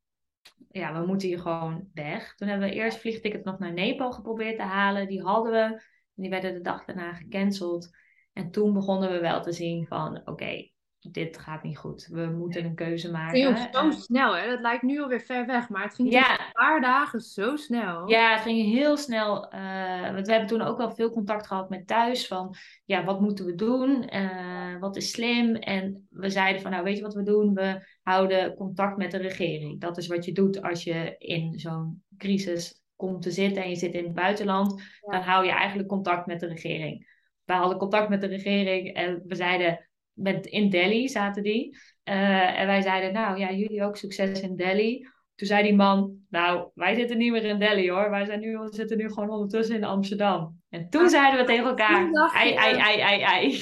[0.68, 2.34] ja, we moeten hier gewoon weg.
[2.34, 5.08] Toen hebben we eerst vliegticket nog naar Nepal geprobeerd te halen.
[5.08, 5.82] Die hadden we.
[6.14, 7.90] En die werden de dag daarna gecanceld.
[8.32, 10.70] En toen begonnen we wel te zien van, oké,
[11.14, 12.08] dit gaat niet goed.
[12.10, 13.46] We moeten een keuze maken.
[13.46, 14.48] Het ging zo snel, hè?
[14.48, 16.30] Dat lijkt nu alweer ver weg, maar het ging ja.
[16.30, 18.08] een paar dagen zo snel.
[18.08, 19.54] Ja, het ging heel snel.
[19.54, 23.20] Uh, want we hebben toen ook wel veel contact gehad met thuis van, ja, wat
[23.20, 24.14] moeten we doen?
[24.14, 25.54] Uh, wat is slim?
[25.54, 27.54] En we zeiden van, nou, weet je wat we doen?
[27.54, 29.80] We houden contact met de regering.
[29.80, 33.76] Dat is wat je doet als je in zo'n crisis komt te zitten en je
[33.76, 34.82] zit in het buitenland.
[35.00, 37.14] Dan hou je eigenlijk contact met de regering.
[37.44, 39.85] Wij hadden contact met de regering en we zeiden
[40.16, 41.76] met, in Delhi zaten die.
[42.04, 45.08] Uh, en wij zeiden, nou ja, jullie ook succes in Delhi.
[45.34, 48.10] Toen zei die man, nou, wij zitten niet meer in Delhi hoor.
[48.10, 50.60] Wij zijn nu, we zitten nu gewoon ondertussen in Amsterdam.
[50.68, 53.58] En toen ah, zeiden we tegen elkaar, ei, ei, ei, ei, ei.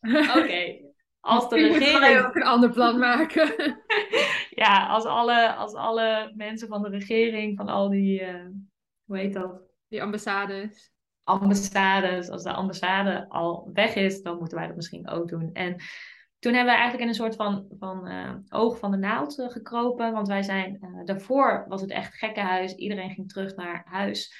[0.38, 2.26] Oké, als de regering...
[2.26, 3.74] ook een ander plan maken.
[4.64, 8.46] ja, als alle, als alle mensen van de regering, van al die, uh,
[9.04, 9.62] hoe heet dat?
[9.88, 10.92] Die ambassades
[11.30, 15.50] ambassades, als de ambassade al weg is, dan moeten wij dat misschien ook doen.
[15.52, 15.76] En
[16.38, 19.48] toen hebben we eigenlijk in een soort van, van uh, oog van de naald uh,
[19.48, 20.12] gekropen.
[20.12, 22.74] Want wij zijn, uh, daarvoor was het echt gekkenhuis.
[22.74, 24.34] Iedereen ging terug naar huis.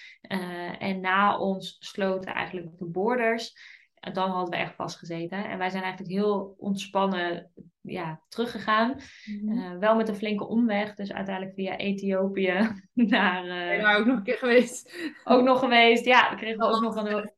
[0.79, 3.55] en na ons sloten eigenlijk de borders.
[3.95, 5.49] En dan hadden we echt vastgezeten.
[5.49, 7.51] En wij zijn eigenlijk heel ontspannen
[7.81, 8.97] ja, teruggegaan.
[9.43, 10.95] Mm wel met een flinke omweg.
[10.95, 13.45] Dus uiteindelijk via Ethiopië naar...
[13.45, 14.95] Uh, ben daar ook nog een keer geweest?
[15.25, 16.31] Ook nog geweest, ja.
[16.31, 17.31] We kregen ook nog een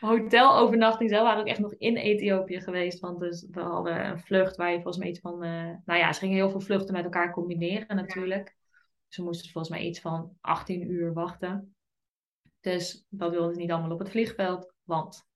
[0.00, 1.10] hotelovernachting.
[1.10, 3.00] Zelf waren ook echt nog in Ethiopië geweest.
[3.00, 5.44] Want dus we hadden een vlucht waar je volgens mij iets van...
[5.44, 8.48] Uh, nou ja, ze gingen heel veel vluchten met elkaar combineren natuurlijk.
[8.48, 8.54] Ja.
[9.08, 11.74] Dus we moesten volgens mij iets van 18 uur wachten.
[12.60, 14.72] Dus dat wilden ze niet allemaal op het vliegveld.
[14.84, 15.29] Want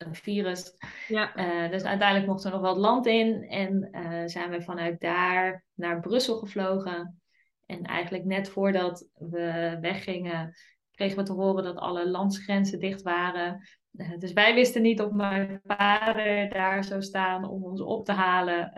[0.00, 0.76] een virus.
[1.08, 1.36] Ja.
[1.36, 5.00] Uh, dus uiteindelijk mochten we nog wel het land in en uh, zijn we vanuit
[5.00, 7.20] daar naar Brussel gevlogen.
[7.66, 10.54] En eigenlijk net voordat we weggingen,
[10.90, 13.68] kregen we te horen dat alle landsgrenzen dicht waren.
[13.92, 18.12] Uh, dus wij wisten niet of mijn vader daar zou staan om ons op te
[18.12, 18.72] halen.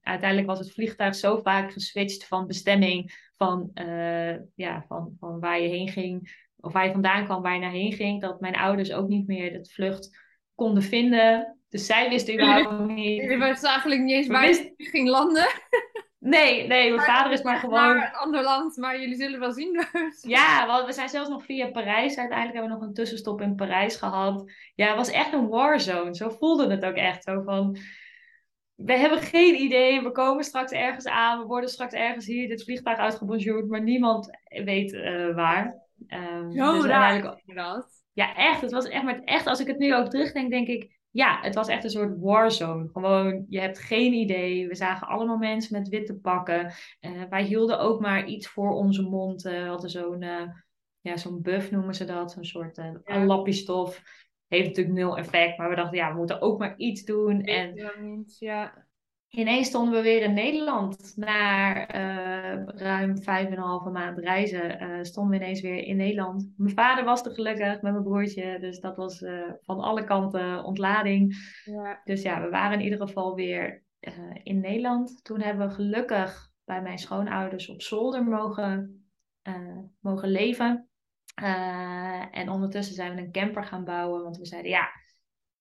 [0.00, 3.70] uiteindelijk was het vliegtuig zo vaak geswitcht van bestemming, van,
[4.54, 7.70] ja, van, van waar je heen ging, of waar je vandaan kwam, waar je naar
[7.70, 10.22] heen ging, dat mijn ouders ook niet meer het vlucht
[10.54, 11.58] konden vinden.
[11.68, 13.22] Dus zij wisten überhaupt niet.
[13.22, 15.46] Je wist eigenlijk niet eens waar je ging landen.
[16.24, 17.96] Nee, nee, mijn vader is maar gewoon.
[17.96, 20.22] Naar een ander land, maar jullie zullen wel zien dus.
[20.22, 22.18] Ja, want we zijn zelfs nog via Parijs.
[22.18, 24.52] Uiteindelijk hebben we nog een tussenstop in Parijs gehad.
[24.74, 26.14] Ja, het was echt een warzone.
[26.14, 27.22] Zo voelde het ook echt.
[27.22, 27.76] Zo van.
[28.74, 30.02] We hebben geen idee.
[30.02, 31.38] We komen straks ergens aan.
[31.38, 33.68] We worden straks ergens hier dit vliegtuig uitgebonjourd.
[33.68, 35.82] Maar niemand weet uh, waar.
[36.08, 38.03] Um, Zo dus raar dat.
[38.14, 38.60] Ja, echt.
[38.60, 41.54] Het was echt, maar echt, als ik het nu ook terugdenk, denk ik, ja, het
[41.54, 42.88] was echt een soort warzone.
[42.92, 44.68] Gewoon, je hebt geen idee.
[44.68, 46.72] We zagen allemaal mensen met witte pakken.
[47.00, 49.44] Uh, wij hielden ook maar iets voor onze mond.
[49.44, 50.42] Uh, we hadden zo'n, uh,
[51.00, 52.32] ja, zo'n buff noemen ze dat.
[52.32, 53.24] Zo'n soort ja.
[53.24, 54.02] lapjestof.
[54.48, 57.40] Heeft natuurlijk nul effect, maar we dachten, ja, we moeten ook maar iets doen.
[57.40, 57.74] En
[58.38, 58.84] ja
[59.34, 61.12] ineens stonden we weer in Nederland.
[61.16, 65.96] Na uh, ruim vijf en een halve maand reizen uh, stonden we ineens weer in
[65.96, 66.52] Nederland.
[66.56, 68.58] Mijn vader was er gelukkig met mijn broertje.
[68.60, 71.36] Dus dat was uh, van alle kanten ontlading.
[71.64, 72.00] Ja.
[72.04, 73.82] Dus ja, we waren in ieder geval weer
[74.42, 75.24] in Nederland.
[75.24, 79.04] Toen hebben we gelukkig bij mijn schoonouders op zolder mogen,
[80.00, 80.88] mogen leven.
[82.30, 84.22] en ondertussen zijn we een camper gaan bouwen.
[84.22, 84.88] Want we zeiden ja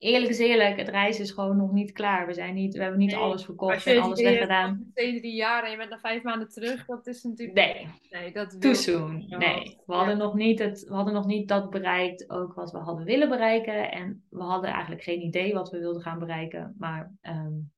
[0.03, 2.27] eerlijk is eerlijk, het reizen is gewoon nog niet klaar.
[2.27, 4.91] We, zijn niet, we hebben niet alles verkocht en alles weggedaan.
[4.93, 7.57] Twee, drie jaar en je bent na vijf maanden terug, dat is natuurlijk...
[7.57, 9.25] Nee, nee dat too soon.
[9.27, 12.77] Nee, we hadden, nog niet het, we hadden nog niet dat bereikt, ook wat we
[12.77, 13.91] hadden willen bereiken.
[13.91, 16.75] En we hadden eigenlijk geen idee wat we wilden gaan bereiken.
[16.77, 17.71] Maar um,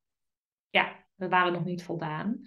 [0.69, 2.41] ja, we waren nog niet voldaan.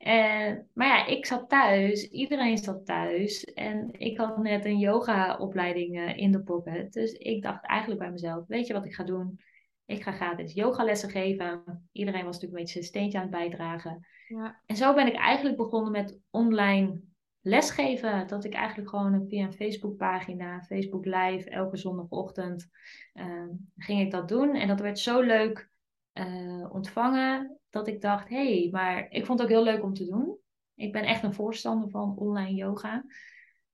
[0.00, 5.98] En, maar ja, ik zat thuis, iedereen zat thuis en ik had net een yoga-opleiding
[5.98, 6.92] uh, in de pocket.
[6.92, 9.40] Dus ik dacht eigenlijk bij mezelf, weet je wat ik ga doen?
[9.86, 11.88] Ik ga gratis yogalessen geven.
[11.92, 14.06] Iedereen was natuurlijk een beetje zijn steentje aan het bijdragen.
[14.28, 14.60] Ja.
[14.66, 17.00] En zo ben ik eigenlijk begonnen met online
[17.40, 18.26] lesgeven.
[18.26, 22.68] Dat ik eigenlijk gewoon via een Facebookpagina, Facebook Live, elke zondagochtend
[23.14, 24.54] uh, ging ik dat doen.
[24.54, 25.69] En dat werd zo leuk
[26.14, 29.94] uh, ontvangen dat ik dacht, hé, hey, maar ik vond het ook heel leuk om
[29.94, 30.38] te doen.
[30.74, 33.04] Ik ben echt een voorstander van online yoga.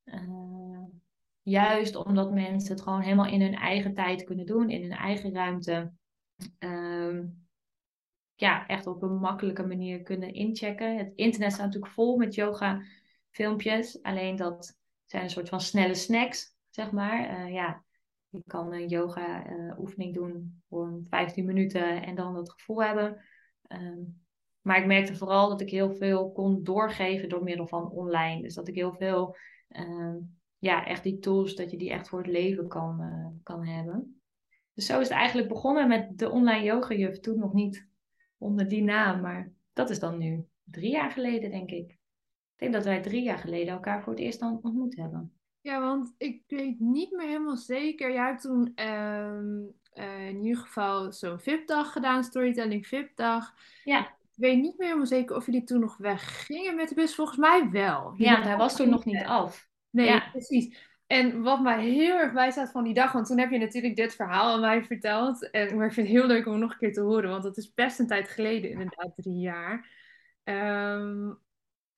[0.05, 0.85] Uh,
[1.43, 5.35] juist omdat mensen het gewoon helemaal in hun eigen tijd kunnen doen, in hun eigen
[5.35, 5.93] ruimte.
[6.59, 7.23] Uh,
[8.35, 10.97] ja, echt op een makkelijke manier kunnen inchecken.
[10.97, 12.83] Het internet staat natuurlijk vol met yoga
[13.31, 14.03] filmpjes.
[14.03, 17.31] Alleen dat zijn een soort van snelle snacks, zeg maar.
[17.31, 17.85] Uh, ja,
[18.37, 23.21] je kan een yoga uh, oefening doen voor 15 minuten en dan dat gevoel hebben.
[23.69, 24.25] Um,
[24.61, 28.43] maar ik merkte vooral dat ik heel veel kon doorgeven door middel van online.
[28.43, 29.37] Dus dat ik heel veel,
[29.69, 33.67] um, ja, echt die tools, dat je die echt voor het leven kan, uh, kan
[33.67, 34.21] hebben.
[34.73, 37.21] Dus zo is het eigenlijk begonnen met de online yoga juf.
[37.21, 37.89] Toen nog niet
[38.39, 41.91] onder die naam, maar dat is dan nu drie jaar geleden, denk ik.
[41.91, 41.99] Ik
[42.57, 45.36] denk dat wij drie jaar geleden elkaar voor het eerst dan ontmoet hebben.
[45.67, 48.13] Ja, want ik weet niet meer helemaal zeker.
[48.13, 53.55] Jij hebt toen um, uh, in ieder geval zo'n VIP-dag gedaan, Storytelling VIP-dag.
[53.85, 54.01] Ja.
[54.01, 57.15] Ik weet niet meer helemaal zeker of jullie toen nog weggingen met de bus.
[57.15, 58.15] Volgens mij wel.
[58.17, 59.69] Ja, hij was toen nog niet af.
[59.91, 60.29] Nee, ja.
[60.31, 60.77] precies.
[61.07, 64.15] En wat mij heel erg bijstaat van die dag, want toen heb je natuurlijk dit
[64.15, 65.51] verhaal aan mij verteld.
[65.51, 67.43] En, maar ik vind het heel leuk om het nog een keer te horen, want
[67.43, 69.95] dat is best een tijd geleden, inderdaad, drie jaar.
[70.45, 71.39] Um,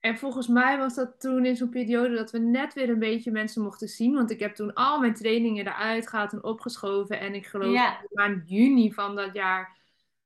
[0.01, 3.31] en volgens mij was dat toen in zo'n periode dat we net weer een beetje
[3.31, 4.15] mensen mochten zien.
[4.15, 7.21] Want ik heb toen al mijn trainingen eruit gehaald en opgeschoven.
[7.21, 8.01] En ik geloof ja.
[8.15, 9.77] in juni van dat jaar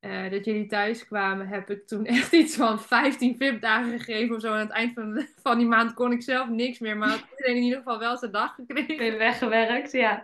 [0.01, 4.41] uh, dat jullie thuis kwamen, heb ik toen echt iets van 15 VIP-dagen gegeven of
[4.41, 4.53] zo.
[4.53, 6.97] Aan het eind van, van die maand kon ik zelf niks meer.
[6.97, 8.97] Maar had iedereen in ieder geval wel zijn dag gekregen.
[8.97, 10.23] Ben weggewerkt, ja.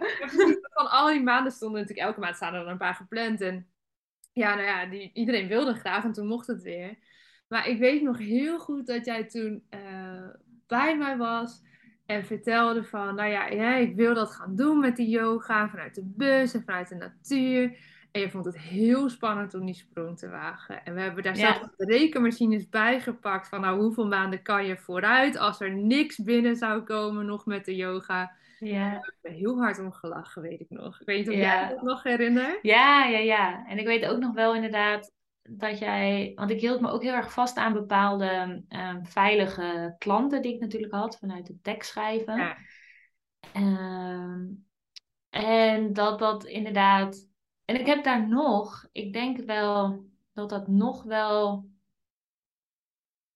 [0.73, 3.41] van al die maanden stonden natuurlijk elke maand staan er een paar gepland.
[3.41, 3.67] En
[4.33, 6.99] ja, nou ja, die, iedereen wilde graag en toen mocht het weer.
[7.49, 10.29] Maar ik weet nog heel goed dat jij toen uh,
[10.67, 11.63] bij mij was
[12.07, 15.95] en vertelde van, nou ja, ja, ik wil dat gaan doen met die yoga vanuit
[15.95, 17.77] de bus en vanuit de natuur.
[18.13, 20.85] En je vond het heel spannend om die sprong te wagen.
[20.85, 21.55] En we hebben daar Ja.
[21.55, 26.17] zelfs de rekenmachines bij gepakt van, nou, hoeveel maanden kan je vooruit als er niks
[26.19, 28.33] binnen zou komen nog met de yoga.
[28.59, 28.93] Ja.
[28.97, 31.01] Ik ben heel hard om gelachen, weet ik nog.
[31.01, 31.41] Ik weet niet of Ja.
[31.61, 32.59] jij dat nog herinnert.
[32.63, 33.67] Ja, ja, ja.
[33.67, 35.13] En ik weet ook nog wel inderdaad
[35.51, 40.43] dat jij, want ik hield me ook heel erg vast aan bepaalde ehm, veilige klanten
[40.43, 42.37] die ik natuurlijk had vanuit het tekstschrijven.
[42.37, 42.57] Ja.
[43.53, 44.47] Ehm,
[45.31, 47.29] en dat dat inderdaad
[47.69, 51.69] en ik heb daar nog, ik denk wel dat dat nog wel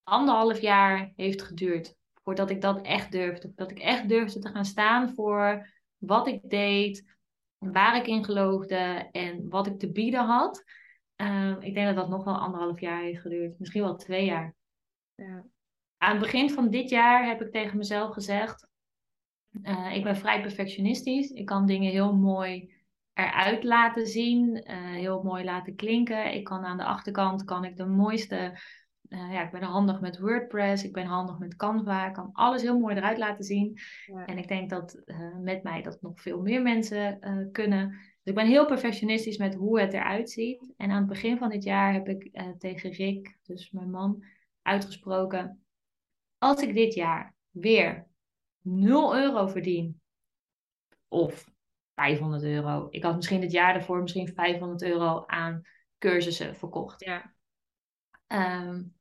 [0.03, 1.97] anderhalf jaar heeft geduurd.
[2.25, 3.53] Voordat ik dat echt durfde.
[3.55, 7.17] Dat ik echt durfde te gaan staan voor wat ik deed,
[7.59, 10.65] waar ik in geloofde en wat ik te bieden had.
[11.23, 13.59] Ehm, ik denk dat dat nog wel anderhalf jaar heeft geduurd.
[13.59, 14.55] Misschien wel twee jaar.
[15.15, 15.45] Ja.
[15.99, 18.69] Aan het begin van dit jaar heb ik tegen mezelf gezegd:
[19.63, 21.31] uh, Ik ben vrij perfectionistisch.
[21.31, 22.75] Ik kan dingen heel mooi
[23.13, 26.35] eruit laten zien, uh, heel mooi laten klinken.
[26.35, 28.61] Ik kan aan de achterkant kan ik de mooiste
[29.09, 32.63] uh, ja, ik ben handig met WordPress, ik ben handig met Canva, ik kan alles
[32.63, 33.79] heel mooi eruit laten zien.
[34.27, 35.03] En ik denk dat
[35.41, 37.19] met mij dat nog veel meer mensen
[37.53, 38.12] kunnen.
[38.23, 40.73] Dus ik ben heel perfectionistisch met hoe het eruit ziet.
[40.77, 44.25] En aan het begin van dit jaar heb ik tegen Rick, dus mijn man,
[44.63, 45.65] uitgesproken:
[46.39, 48.07] als ik dit jaar weer
[48.61, 50.01] 0 euro verdien,
[51.09, 51.51] of
[51.95, 52.87] 500 euro.
[52.91, 55.63] Ik had misschien het jaar daarvoor misschien 500 euro aan
[55.99, 57.05] cursussen verkocht.
[57.05, 57.35] Ja.
[58.67, 58.95] Um,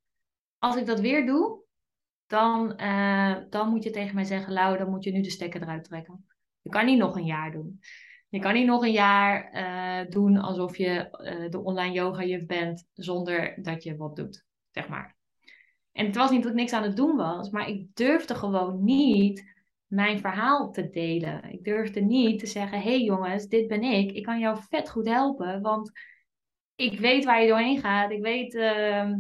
[0.58, 1.60] als ik dat weer doe,
[2.28, 5.62] dan, uh, dan moet je tegen mij zeggen, Lau, dan moet je nu de stekker
[5.62, 6.26] eruit trekken.
[6.62, 7.80] Je kan niet nog een jaar doen.
[8.32, 12.46] Je kan niet nog een jaar uh, doen alsof je uh, de online yoga juf
[12.46, 15.16] bent zonder dat je wat doet, zeg maar.
[15.92, 18.84] En het was niet dat ik niks aan het doen was, maar ik durfde gewoon
[18.84, 19.54] niet
[19.86, 21.44] mijn verhaal te delen.
[21.52, 24.12] Ik durfde niet te zeggen: hé hey jongens, dit ben ik.
[24.12, 25.92] Ik kan jou vet goed helpen, want
[26.76, 28.12] ik weet waar je doorheen gaat.
[28.12, 29.20] Ik weet ehm,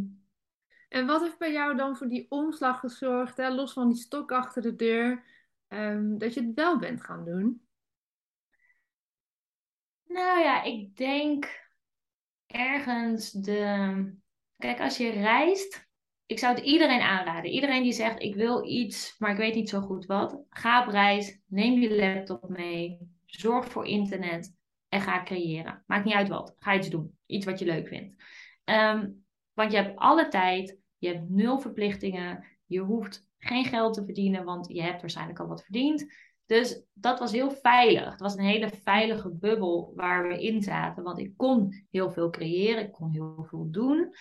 [0.89, 4.32] en wat heeft bij jou dan voor die omslag gezorgd, hè, los van die stok
[4.32, 5.24] achter de deur,
[5.67, 7.62] um, dat je het wel bent gaan doen?
[10.13, 11.69] Nou ja, ik denk
[12.45, 14.19] ergens de.
[14.58, 15.89] Kijk, als je reist,
[16.26, 17.52] ik zou het iedereen aanraden.
[17.52, 20.43] Iedereen die zegt: Ik wil iets, maar ik weet niet zo goed wat.
[20.50, 24.56] Ga op reis, neem je laptop mee, zorg voor internet
[24.89, 25.84] en ga creëren.
[25.88, 26.56] Maakt niet uit wat.
[26.60, 27.17] Ga iets doen.
[27.26, 28.24] Iets wat je leuk vindt.
[28.65, 32.45] Um, want je hebt alle tijd, je hebt nul verplichtingen.
[32.65, 36.13] Je hoeft geen geld te verdienen, want je hebt waarschijnlijk al wat verdiend.
[36.52, 38.12] Dus dat was heel veilig.
[38.12, 41.04] Het was een hele veilige bubbel waar we in zaten.
[41.04, 44.16] Want ik kon heel veel creëren, ik kon heel veel doen.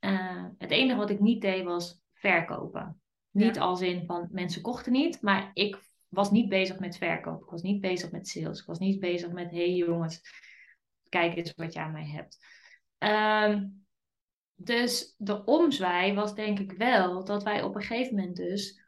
[0.00, 3.00] Uh, het enige wat ik niet deed was verkopen.
[3.30, 7.44] Niet als in van mensen kochten niet, maar ik was niet bezig met verkopen.
[7.44, 8.60] Ik was niet bezig met sales.
[8.60, 10.20] Ik was niet bezig met hey jongens,
[11.08, 12.38] kijk eens wat je aan mij hebt.
[12.98, 13.86] Um,
[14.54, 18.80] dus de omzwaai was denk ik wel dat wij op een gegeven moment dus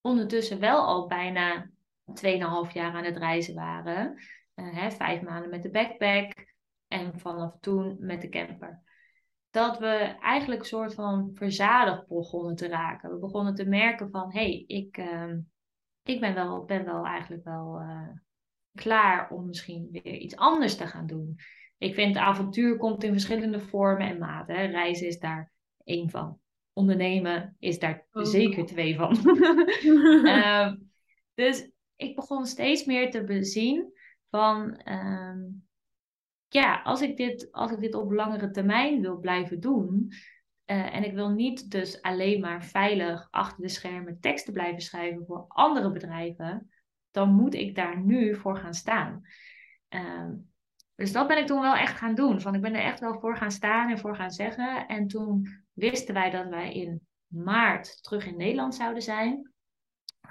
[0.00, 1.70] ondertussen wel al bijna
[2.10, 4.22] 2,5 jaar aan het reizen waren.
[4.54, 6.54] Uh, hè, vijf maanden met de backpack
[6.88, 8.82] en vanaf toen met de camper.
[9.50, 13.10] Dat we eigenlijk een soort van verzadigd begonnen te raken.
[13.10, 15.34] We begonnen te merken van, hé, hey, ik, uh,
[16.02, 18.08] ik ben, wel, ben wel eigenlijk wel uh,
[18.74, 21.38] klaar om misschien weer iets anders te gaan doen.
[21.78, 24.56] Ik vind avontuur komt in verschillende vormen en maten.
[24.56, 24.64] Hè.
[24.64, 25.52] Reizen is daar
[25.84, 26.38] één van.
[26.72, 28.24] Ondernemen is daar oh.
[28.24, 29.38] zeker twee van.
[30.24, 30.72] uh,
[31.34, 31.71] dus
[32.02, 33.92] ik begon steeds meer te bezien
[34.30, 34.80] van...
[34.84, 35.36] Uh,
[36.48, 40.12] ja, als ik, dit, als ik dit op langere termijn wil blijven doen...
[40.66, 45.24] Uh, en ik wil niet dus alleen maar veilig achter de schermen teksten blijven schrijven
[45.26, 46.70] voor andere bedrijven...
[47.10, 49.22] dan moet ik daar nu voor gaan staan.
[49.90, 50.28] Uh,
[50.94, 52.40] dus dat ben ik toen wel echt gaan doen.
[52.40, 54.86] Van ik ben er echt wel voor gaan staan en voor gaan zeggen.
[54.86, 59.51] En toen wisten wij dat wij in maart terug in Nederland zouden zijn.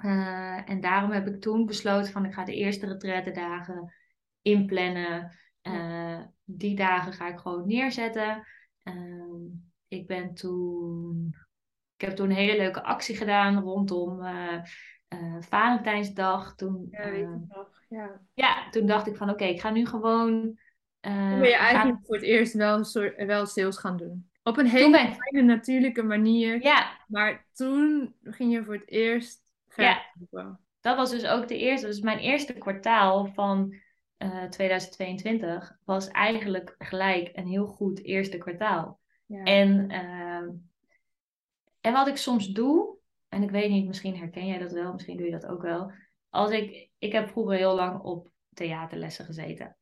[0.04, 3.94] Uh, en daarom heb ik toen besloten van ik ga de eerste dagen
[4.42, 5.38] inplannen.
[5.62, 8.46] Uh, die dagen ga ik gewoon neerzetten.
[8.84, 9.52] Uh,
[9.88, 11.34] ik ben toen.
[11.96, 14.20] Ik heb toen een hele leuke actie gedaan rondom
[15.40, 16.54] Valentijnsdag.
[16.54, 17.40] Toen, ja,
[17.88, 18.20] ja.
[18.34, 20.58] ja, toen dacht ik van oké, ik ga nu gewoon.
[21.00, 22.84] Toen ben je eigenlijk voor het eerst wel,
[23.26, 24.30] wel sales gaan doen.
[24.42, 26.62] Op een hele kleine natuurlijke manier.
[26.62, 27.04] Ja.
[27.08, 30.02] Maar toen ging je voor het eerst Ja.
[30.80, 31.86] Dat was dus ook de eerste.
[31.86, 33.74] Dus mijn eerste kwartaal van
[34.18, 39.00] uh, eh, 2022 was eigenlijk gelijk een heel goed eerste kwartaal.
[39.26, 39.42] Ja.
[39.42, 40.50] En, uh,
[41.80, 42.96] en wat ik soms doe,
[43.28, 45.92] en ik weet niet, misschien herken jij dat wel, misschien doe je dat ook wel.
[46.30, 49.76] Als ik, ik heb vroeger heel lang op theaterlessen gezeten.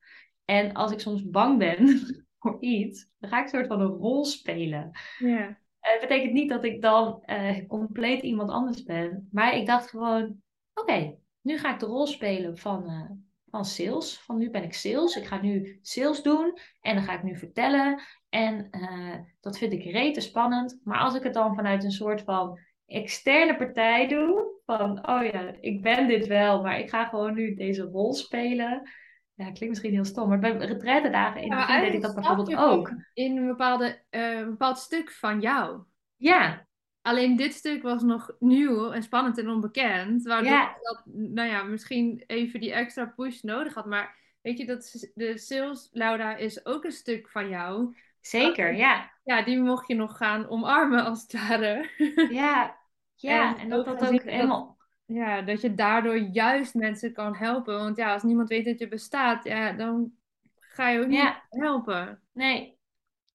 [0.45, 2.01] En als ik soms bang ben
[2.39, 4.91] voor iets, dan ga ik een soort van een rol spelen.
[5.19, 5.59] Ja.
[6.01, 9.29] Het betekent niet dat ik dan uh, compleet iemand anders ben.
[9.33, 10.43] Maar ik dacht gewoon,
[10.75, 13.11] oké, nu ga ik de rol spelen van, uh,
[13.51, 14.19] van sales.
[14.19, 15.17] Van nu ben ik sales.
[15.17, 16.59] Ik ga nu sales doen.
[16.81, 18.01] En dan ga ik nu vertellen.
[18.29, 20.81] En uh, dat vind ik rete spannend.
[20.85, 22.59] Maar als ik het dan vanuit een soort van
[22.91, 24.59] externe partij doe.
[24.67, 28.91] Van, oh ja, ik ben dit wel, maar ik ga gewoon nu deze rol spelen.
[29.35, 32.15] ja, klinkt misschien heel stom, maar bij retraitedagen in het Ja, begin deed ik dat
[32.15, 32.93] bijvoorbeeld ook.
[33.15, 35.83] In een, bepaalde, eh, een bepaald stuk van jou.
[36.21, 36.69] Ja,
[37.03, 40.23] Alleen dit stuk was nog nieuw en spannend en onbekend.
[40.23, 40.77] Waardoor Ja.
[40.81, 43.87] dat, nou ja, misschien even die extra push nodig had.
[43.87, 47.95] Maar weet je, dat de sales, Laura, is ook een stuk van jou.
[48.21, 49.11] zeker, ja.
[49.25, 51.89] Ja, die mocht je nog gaan omarmen, als het ware.
[52.33, 52.77] Ja,
[53.15, 53.55] ja.
[53.57, 54.79] En En dat dat ook helemaal...
[55.07, 57.79] Ja, dat je daardoor juist mensen kan helpen.
[57.79, 60.13] Want ja, als niemand weet dat je bestaat, ja, dan
[60.59, 61.43] ga je ook niet Ja.
[61.49, 62.23] helpen.
[62.33, 62.79] Nee,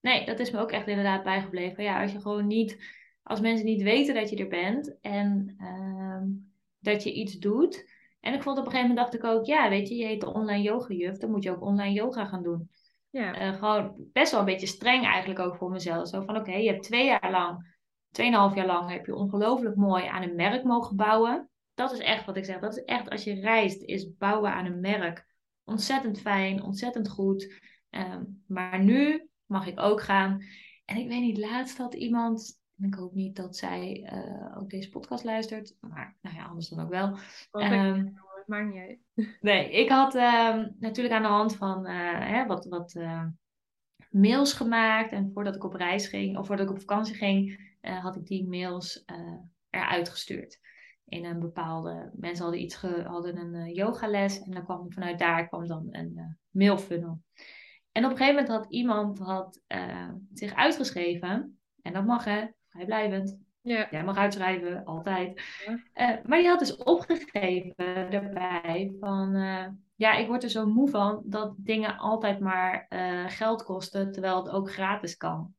[0.06, 1.84] nee, dat is me ook echt inderdaad bijgebleven.
[1.84, 2.78] Ja, als je gewoon niet,
[3.24, 6.24] als mensen niet weten dat je er bent en ehm,
[6.80, 7.94] dat je iets doet.
[8.20, 10.22] En ik vond op een gegeven moment dacht ik ook, ja, weet je, je heet
[10.22, 12.70] de online yoga juf, dan moet je ook online yoga gaan doen.
[13.10, 16.08] Ja, Eh, gewoon best wel een beetje streng eigenlijk ook voor mezelf.
[16.08, 17.78] Zo van, oké, je hebt twee jaar lang,
[18.12, 21.50] tweeënhalf jaar lang heb je ongelooflijk mooi aan een merk mogen bouwen.
[21.74, 22.60] Dat is echt wat ik zeg.
[22.60, 25.26] Dat is echt, als je reist, is bouwen aan een merk.
[25.63, 27.62] Ontzettend fijn, ontzettend goed.
[27.89, 30.44] Ehm, maar nu mag ik ook gaan.
[30.86, 34.70] En ik weet niet, laatst had iemand, en ik hoop niet dat zij eh, ook
[34.70, 37.18] deze podcast luistert, maar nou ja, anders dan ook wel.
[37.52, 38.10] Ehm,
[38.46, 39.00] maakt niet uit.
[39.42, 43.26] Nee, ik had ehm, natuurlijk aan de hand van eh, hè, wat, wat eh,
[44.10, 45.12] mails gemaakt.
[45.12, 48.48] En voordat ik op reis ging, of voordat ik op vakantie ging, had ik die
[48.48, 49.06] mails
[49.70, 50.60] eruit gestuurd.
[51.06, 52.12] In een bepaalde.
[52.16, 54.42] Mensen hadden iets ge, hadden een yogales.
[54.42, 57.22] En dan kwam vanuit daar kwam dan een mailfunnel.
[57.96, 61.60] En op een gegeven moment had iemand had, eh, zich uitgeschreven.
[61.82, 63.38] En dat mag hè, vrijblijvend.
[63.62, 65.42] Ja, Jij mag uitschrijven, altijd.
[65.66, 65.80] Ja.
[65.94, 67.76] Eh, maar die had dus opgegeven
[68.10, 69.36] daarbij van...
[69.36, 72.86] eh, ja, ik word er zo moe van dat dingen altijd maar
[73.28, 74.12] geld kosten...
[74.12, 75.54] terwijl het ook gratis kan.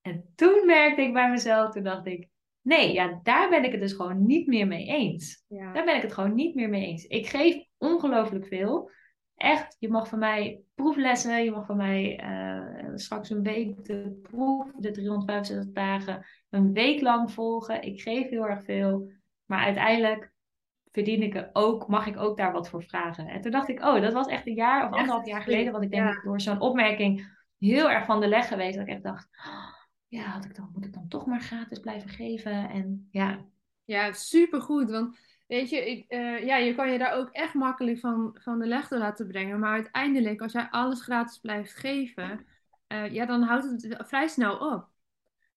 [0.00, 2.28] En toen merkte ik bij mezelf, toen dacht ik...
[2.62, 5.44] Nee, ja, daar ben ik het dus gewoon niet meer mee eens.
[5.48, 5.72] ja.
[5.72, 7.04] Daar ben ik het gewoon niet meer mee eens.
[7.04, 8.90] Ik geef ongelooflijk veel.
[9.40, 11.44] Echt, je mag van mij proeflessen.
[11.44, 17.00] Je mag van mij eh, straks een week de proef, de 365 dagen, een week
[17.00, 17.82] lang volgen.
[17.82, 19.10] Ik geef heel erg veel.
[19.44, 20.32] Maar uiteindelijk
[20.92, 23.26] verdien ik er ook, mag ik ook daar wat voor vragen.
[23.26, 25.72] En toen dacht ik, oh, dat was echt een jaar of Echt anderhalf jaar geleden.
[25.72, 26.20] Want ik denk ja.
[26.22, 28.76] door zo'n opmerking heel erg van de leg geweest.
[28.76, 29.74] Dat ik echt dacht, oh,
[30.08, 32.70] ja, had ik dan, moet ik dan toch maar gratis blijven geven?
[32.70, 33.44] En ja,
[33.84, 34.90] Ja, supergoed.
[34.90, 35.18] Want
[35.50, 38.66] weet je, ik, eh, ja, je kan je daar ook echt makkelijk van, van de
[38.66, 39.58] leg door laten brengen.
[39.58, 42.46] Maar uiteindelijk, als jij alles gratis blijft geven,
[42.86, 44.88] eh, ja, dan houdt het vrij snel op.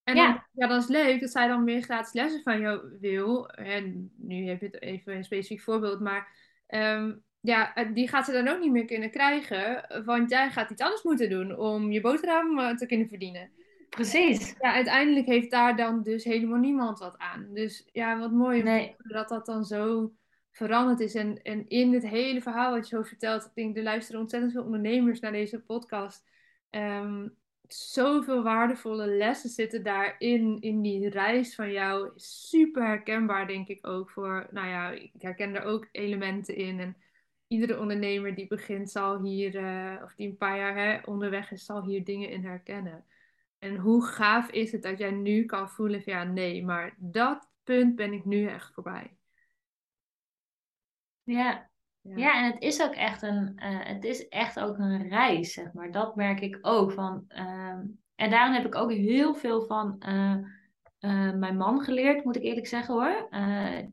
[0.04, 0.26] En Ja.
[0.32, 3.50] dan, ja, dat is leuk dat zij dan meer gratis lessen van jou wil.
[3.50, 6.28] En nu heb je het even een specifiek voorbeeld, maar
[6.68, 9.86] ehm, ja, eh, die gaat ze dan ook niet meer kunnen krijgen.
[10.06, 13.52] Want jij gaat iets anders moeten doen om je boterham te kunnen verdienen.
[13.96, 14.56] Precies.
[14.60, 17.48] Ja, uiteindelijk heeft daar dan dus helemaal niemand wat aan.
[17.54, 18.96] Dus ja, wat mooi Nee.
[18.98, 20.14] dat dat dan zo
[20.52, 21.16] veranderd is.
[21.16, 24.52] En, en in het hele verhaal wat je zo vertelt, ik denk, er luisteren ontzettend
[24.52, 26.24] veel ondernemers naar deze podcast.
[26.70, 27.28] Ehm,
[27.68, 32.12] zoveel waardevolle lessen zitten daarin, in die reis van jou.
[32.16, 36.80] Super herkenbaar, denk ik ook voor, nou ja, ik herken er ook elementen in.
[36.80, 36.98] En
[37.48, 41.66] iedere ondernemer die begint zal hier, eh, of die een paar jaar hè, onderweg is,
[41.66, 43.06] zal hier dingen in herkennen.
[43.64, 47.50] En hoe gaaf is het dat jij nu kan voelen van ja, nee, maar dat
[47.64, 49.18] punt ben ik nu echt voorbij.
[51.24, 51.70] Ja.
[52.02, 55.74] Ja, en het is ook echt een, eh, het is echt ook een reis, zeg
[55.74, 55.92] maar.
[55.92, 57.26] Dat merk ik ook van.
[57.28, 60.38] ehm, en daarin heb ik ook heel veel van eh,
[61.00, 63.30] eh, mijn man geleerd, moet ik eerlijk zeggen hoor.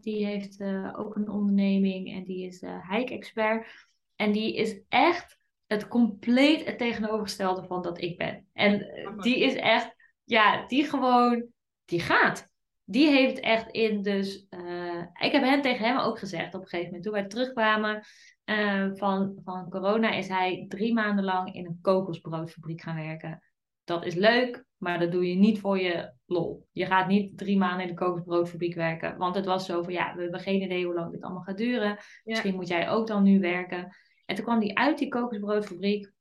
[0.00, 3.88] Die heeft ook een onderneming en die is hike-expert.
[4.16, 5.39] En die is echt
[5.70, 8.46] het compleet het tegenovergestelde van dat ik ben.
[8.52, 11.46] En eh, die is echt, ja, die gewoon,
[11.84, 12.48] die gaat.
[12.84, 14.46] Die heeft echt in dus.
[14.48, 17.04] eh, ik heb hem tegen hem ook gezegd op een gegeven moment.
[17.04, 18.02] Toen wij terugkwamen
[18.44, 23.42] eh, van, van corona, is hij drie maanden lang in een kokosbroodfabriek gaan werken.
[23.84, 26.66] Dat is leuk, maar dat doe je niet voor je lol.
[26.72, 29.16] Je gaat niet drie maanden in de kokosbroodfabriek werken.
[29.16, 31.58] Want het was zo van ja, we hebben geen idee hoe lang dit allemaal gaat
[31.58, 31.98] duren.
[32.24, 33.94] Misschien moet jij ook dan nu werken.
[34.30, 36.12] En toen kwam hij uit die kokosbroodfabriek.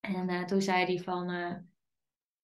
[0.00, 1.54] En eh, toen zei hij van eh,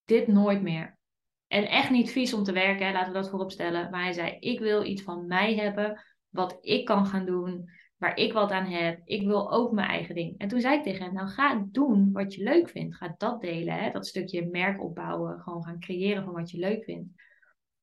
[0.04, 0.98] dit nooit meer.
[1.46, 3.90] En echt niet vies om te werken, hè, laten we dat voorop stellen.
[3.90, 8.16] Maar hij zei: Ik wil iets van mij hebben, wat ik kan gaan doen, waar
[8.16, 9.00] ik wat aan heb.
[9.04, 10.38] Ik wil ook mijn eigen ding.
[10.38, 12.96] En toen zei ik tegen hem: Nou, ga doen wat je leuk vindt.
[12.96, 15.40] Ga dat delen, hè, dat stukje merk opbouwen.
[15.40, 17.22] Gewoon gaan creëren van wat je leuk vindt.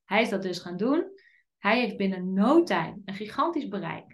[0.05, 1.05] Hij is dat dus gaan doen.
[1.57, 4.10] Hij heeft binnen no time een gigantisch bereik.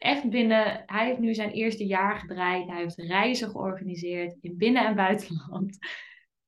[0.00, 2.68] Echt binnen, hij heeft nu zijn eerste jaar gedraaid.
[2.68, 5.78] Hij heeft reizen georganiseerd in binnen- en buitenland.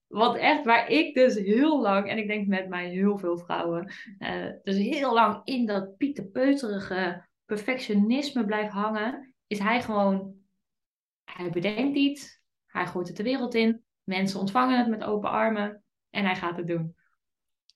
[0.06, 3.92] Wat echt, waar ik dus heel lang, en ik denk met mij heel veel vrouwen,
[4.18, 10.34] uh, dus heel lang in dat pieterpeuterige perfectionisme blijf hangen, is hij gewoon
[11.24, 15.82] Hij bedenkt iets, hij gooit het de wereld in, mensen ontvangen het met open armen
[16.10, 16.96] en hij gaat het doen.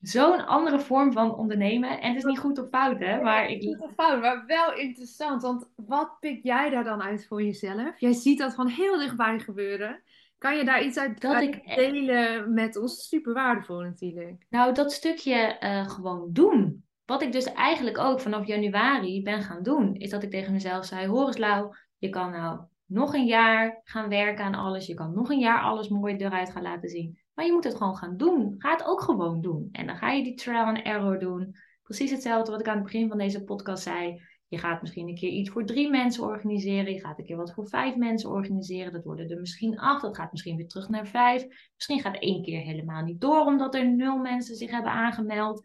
[0.00, 2.00] Zo'n andere vorm van ondernemen.
[2.00, 3.20] En het is niet goed of fout, hè?
[3.20, 3.60] Maar ik...
[3.62, 5.42] Niet of fout, maar wel interessant.
[5.42, 8.00] Want wat pik jij daar dan uit voor jezelf?
[8.00, 10.02] Jij ziet dat van heel dichtbij gebeuren.
[10.38, 13.08] Kan je daar iets uit, Dat uit ik- delen met ons?
[13.08, 14.46] Super waardevol natuurlijk.
[14.50, 16.84] Nou, dat stukje eh, gewoon doen.
[17.04, 20.84] Wat ik dus eigenlijk ook vanaf januari ben gaan doen, is dat ik tegen mezelf
[20.84, 24.86] zei: Hoor eens, Lau, je kan nou nog een jaar gaan werken aan alles.
[24.86, 27.18] Je kan nog een jaar alles mooi eruit gaan laten zien.
[27.36, 28.54] Maar je moet het gewoon gaan doen.
[28.58, 29.68] Ga het ook gewoon doen.
[29.72, 31.56] En dan ga je die trial and error doen.
[31.82, 34.22] Precies hetzelfde wat ik aan het begin van deze podcast zei.
[34.48, 36.92] Je gaat misschien een keer iets voor drie mensen organiseren.
[36.92, 38.92] Je gaat een keer wat voor vijf mensen organiseren.
[38.92, 40.02] Dat worden er misschien acht.
[40.02, 41.46] Dat gaat misschien weer terug naar vijf.
[41.74, 45.62] Misschien gaat één keer helemaal niet door, omdat er nul mensen zich hebben aangemeld.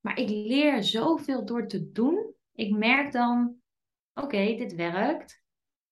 [0.00, 2.34] Maar ik leer zoveel door te doen.
[2.52, 3.54] Ik merk dan,
[4.14, 5.42] oké, dit werkt.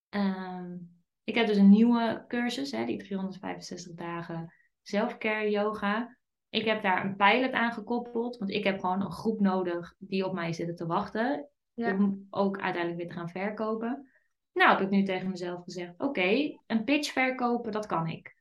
[0.09, 0.77] Ehm,
[1.23, 4.53] ik heb dus een nieuwe cursus, hè, die 365 dagen
[4.83, 6.17] zelfcare yoga.
[6.49, 10.25] Ik heb daar een pilot aan gekoppeld, want ik heb gewoon een groep nodig die
[10.25, 11.47] op mij zitten te wachten.
[11.73, 11.93] Ja.
[11.93, 14.11] Om ook uiteindelijk weer te gaan verkopen.
[14.53, 18.35] Nou, heb ik nu tegen mezelf gezegd: oké, een pitch verkopen, dat kan ik.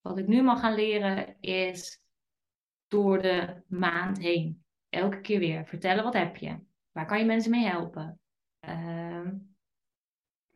[0.00, 2.00] Wat ik nu mag gaan leren is
[2.88, 4.64] door de maand heen.
[4.88, 6.58] Elke keer weer vertellen wat heb je.
[6.92, 8.20] Waar kan je mensen mee helpen?
[8.60, 9.34] Ehm,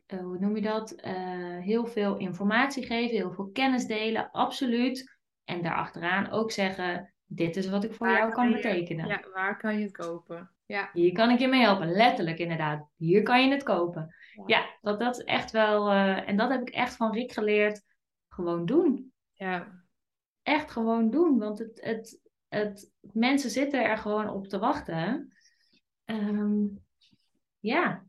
[0.05, 0.91] eh, hoe noem je dat?
[0.91, 5.16] Eh, heel veel informatie geven, heel veel kennis delen, absoluut.
[5.47, 9.07] En daarachteraan ook zeggen: dit is wat ik voor Waar jou kan je- betekenen.
[9.07, 10.51] Ja, waar kan je het kopen?
[10.65, 10.89] Ja.
[10.93, 11.91] Hier kan ik je mee helpen.
[11.91, 12.87] Letterlijk, inderdaad.
[12.95, 14.15] Hier kan je het kopen.
[14.35, 14.43] Ja.
[14.45, 15.89] Ja, dat, dat is echt wel.
[15.91, 17.83] eh, en dat heb ik echt van Rick geleerd.
[18.29, 19.13] Gewoon doen.
[19.33, 19.83] Ja.
[20.43, 21.37] Echt gewoon doen.
[21.39, 25.33] Want het, het, het, mensen zitten er gewoon op te wachten.
[26.05, 26.65] Ehm,
[27.59, 28.05] ja.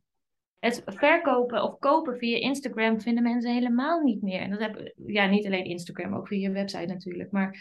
[0.58, 4.40] Het verkopen of kopen via Instagram vinden mensen helemaal niet meer.
[4.40, 7.30] En dat heb ja, niet alleen Instagram, ook via je website natuurlijk.
[7.30, 7.56] Maar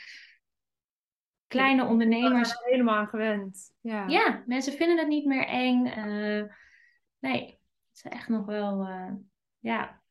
[1.48, 3.74] kleine Ik ondernemers er helemaal aan gewend.
[3.82, 4.08] Ja.
[4.08, 5.86] Ja, mensen vinden het niet meer eng.
[5.86, 6.44] eh,
[7.20, 7.42] nee,
[7.90, 9.14] het is echt nog wel, eh,
[9.60, 10.02] ja.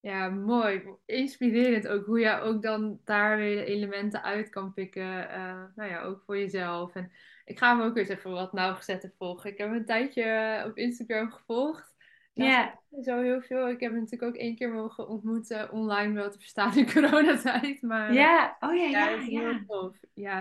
[0.00, 0.82] Ja, mooi.
[1.04, 5.28] Inspirerend ook hoe je ook dan daar weer elementen uit kan pikken.
[5.28, 6.94] eh, nou ja, ook voor jezelf.
[6.94, 7.12] En
[7.44, 9.50] ik ga hem ook eens even wat nauwgezetter volgen.
[9.50, 11.93] Ik heb hem een tijdje op Instagram gevolgd.
[12.34, 13.68] Ja, Zo heel veel.
[13.68, 17.82] Ik heb hem natuurlijk ook één keer mogen ontmoeten online wel te verstaan in coronatijd.
[17.82, 19.96] Maar ja, oh ja, ja, ja, heel tof.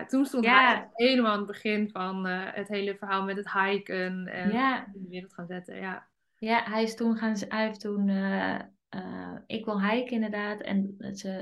[0.06, 4.28] Toen stond hij helemaal aan het begin van eh, het hele verhaal met het hiken
[4.28, 4.52] en
[4.94, 5.76] in de wereld gaan zetten.
[5.76, 10.62] Ja, Ja, hij is toen gaan, hij heeft toen, eh, eh, ik wil hiken inderdaad.
[10.62, 10.96] En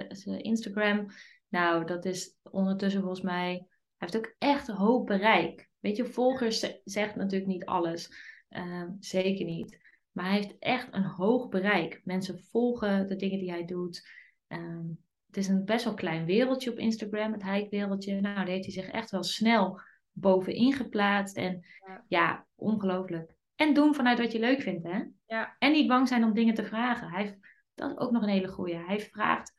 [0.09, 1.05] zijn Instagram,
[1.49, 3.65] nou, dat is ondertussen volgens mij, hij
[3.97, 5.69] heeft ook echt een hoop bereik.
[5.79, 8.29] Weet je, volgers ze- zegt natuurlijk niet alles.
[8.49, 9.79] Ehm, zeker niet.
[10.11, 12.01] Maar hij heeft echt een hoog bereik.
[12.03, 14.09] Mensen volgen de dingen die hij doet.
[14.47, 14.85] Ehm,
[15.27, 18.21] het is een best wel klein wereldje op Instagram, het hike-wereldje.
[18.21, 19.81] Nou, daar heeft hij zich echt wel snel
[20.11, 21.37] bovenin geplaatst.
[21.37, 22.05] En Ja.
[22.07, 23.35] ja, ongelooflijk.
[23.55, 25.03] En doen vanuit wat je leuk vindt, hè?
[25.25, 27.09] ja, En niet bang zijn om dingen te vragen.
[27.09, 27.39] Hij,
[27.73, 28.75] dat is ook nog een hele goeie.
[28.75, 29.55] Hij vraagt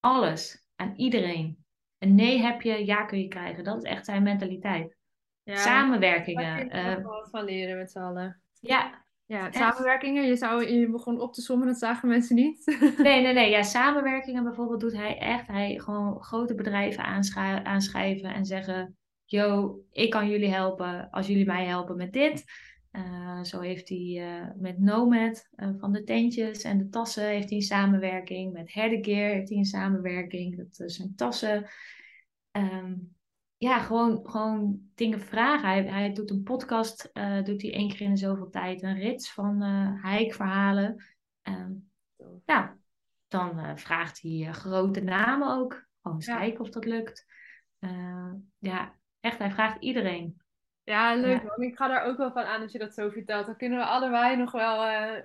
[0.00, 1.64] alles aan iedereen.
[1.98, 3.64] Een nee heb je, ja kun je krijgen.
[3.64, 4.96] Dat is echt zijn mentaliteit.
[5.42, 5.56] ja.
[5.56, 6.68] Samenwerkingen.
[6.68, 8.42] Daar je eh, van leren met z'n allen.
[8.60, 10.26] ja, Ja, samenwerkingen.
[10.26, 12.64] Je, zou, je begon op te sommen, dat zagen mensen niet.
[12.98, 13.50] nee, nee, nee.
[13.50, 15.46] Ja, samenwerkingen bijvoorbeeld doet hij echt.
[15.46, 17.04] Hij gewoon grote bedrijven
[17.64, 22.44] aanschrijven en zeggen: Yo, ik kan jullie helpen als jullie mij helpen met dit.
[22.90, 27.48] Eh, zo heeft hij eh, met Nomad eh, van de tentjes en de tassen heeft
[27.48, 28.52] hij een samenwerking.
[28.52, 30.56] Met Herdegear heeft hij een samenwerking.
[30.56, 31.70] Dat zijn tassen.
[32.50, 32.94] Ehm,
[33.66, 35.68] ja, gewoon, gewoon dingen vragen.
[35.68, 38.82] Hij, hij doet een podcast, eh, doet hij één keer in de zoveel tijd.
[38.82, 41.04] Een rits van eh hike-verhalen.
[41.42, 41.72] Ehm,
[42.46, 42.68] nou,
[43.28, 45.86] dan eh, vraagt hij grote namen ook.
[46.02, 46.36] Gewoon eens Ja.
[46.36, 47.26] kijken of dat lukt.
[48.58, 50.40] Ja, echt, hij vraagt iedereen.
[50.82, 51.56] Ja, leuk Ja.
[51.56, 53.46] Ik ga daar ook wel van aan als je dat zo vertelt.
[53.46, 54.76] Dan kunnen we allebei nog wel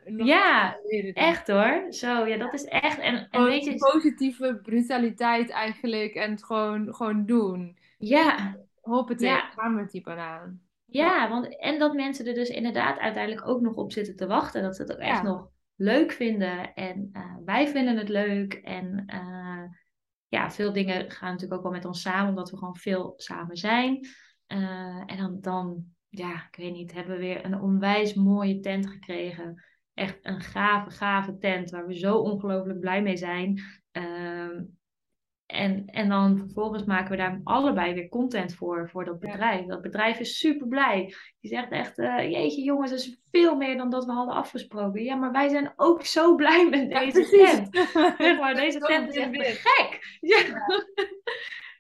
[0.06, 0.78] nog Ja.
[1.14, 1.86] Echt hoor.
[1.90, 3.00] Zo, ja, dat is echt.
[3.00, 6.14] En, en weet je, positieve brutaliteit eigenlijk.
[6.14, 7.80] En het gewoon, gewoon doen.
[8.02, 9.50] Ja, Hoppatee, Ja.
[9.56, 10.62] gaan met die banaan.
[10.86, 14.62] ja, want en dat mensen er dus inderdaad uiteindelijk ook nog op zitten te wachten.
[14.62, 15.22] Dat ze het ook echt Ja.
[15.24, 16.74] nog leuk vinden.
[16.74, 18.54] En eh, wij vinden het leuk.
[18.54, 19.64] En eh,
[20.28, 23.58] ja, veel dingen gaan natuurlijk ook wel met ons samen, omdat we gewoon veel samen
[23.58, 24.08] zijn.
[24.48, 28.88] Eh, en dan, dan, ja, ik weet niet, hebben we weer een onwijs mooie tent
[28.88, 29.64] gekregen.
[29.94, 33.62] Echt een gave, gave tent waar we zo ongelooflijk blij mee zijn.
[35.52, 39.66] En, en dan vervolgens maken we daar allebei weer content voor, voor dat bedrijf.
[39.66, 41.16] Dat bedrijf is super blij.
[41.40, 45.04] Die zegt echt, uh, jeetje jongens, dat is veel meer dan dat we hadden afgesproken.
[45.04, 47.88] Ja, maar wij zijn ook zo blij met deze tent.
[48.18, 50.18] Zeg maar, deze tent is echt gek.
[50.20, 50.38] Ja.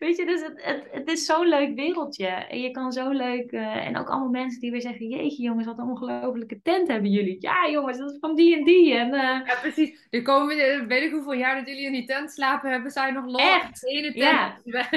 [0.02, 2.28] Weet je, dus het, het, het is zo'n leuk wereldje.
[2.28, 3.52] En je kan zo leuk...
[3.52, 5.08] Uh, en ook allemaal mensen die weer zeggen...
[5.08, 7.36] Jeetje jongens, wat een ongelofelijke tent hebben jullie.
[7.39, 8.93] Ja jongens, dat is van die en die.
[8.93, 10.08] En, uh, ja, precies.
[10.10, 12.91] Er komen, weet ik hoeveel jaar dat jullie in die tent slapen hebben...
[12.91, 13.41] zijn nog los.
[13.41, 13.82] Echt?
[13.82, 14.88] De ene tent ja.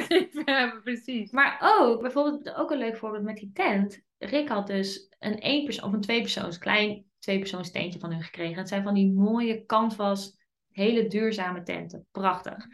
[0.55, 1.31] hebben, precies.
[1.31, 4.03] Maar ook, bijvoorbeeld ook een leuk voorbeeld met die tent.
[4.19, 8.59] Rick had dus een één persoon, of een tweepersoons, klein tweepersoons tentje van hun gekregen.
[8.59, 10.37] Het zijn van die mooie canvas,
[10.71, 12.07] hele duurzame tenten.
[12.13, 12.67] Prachtig.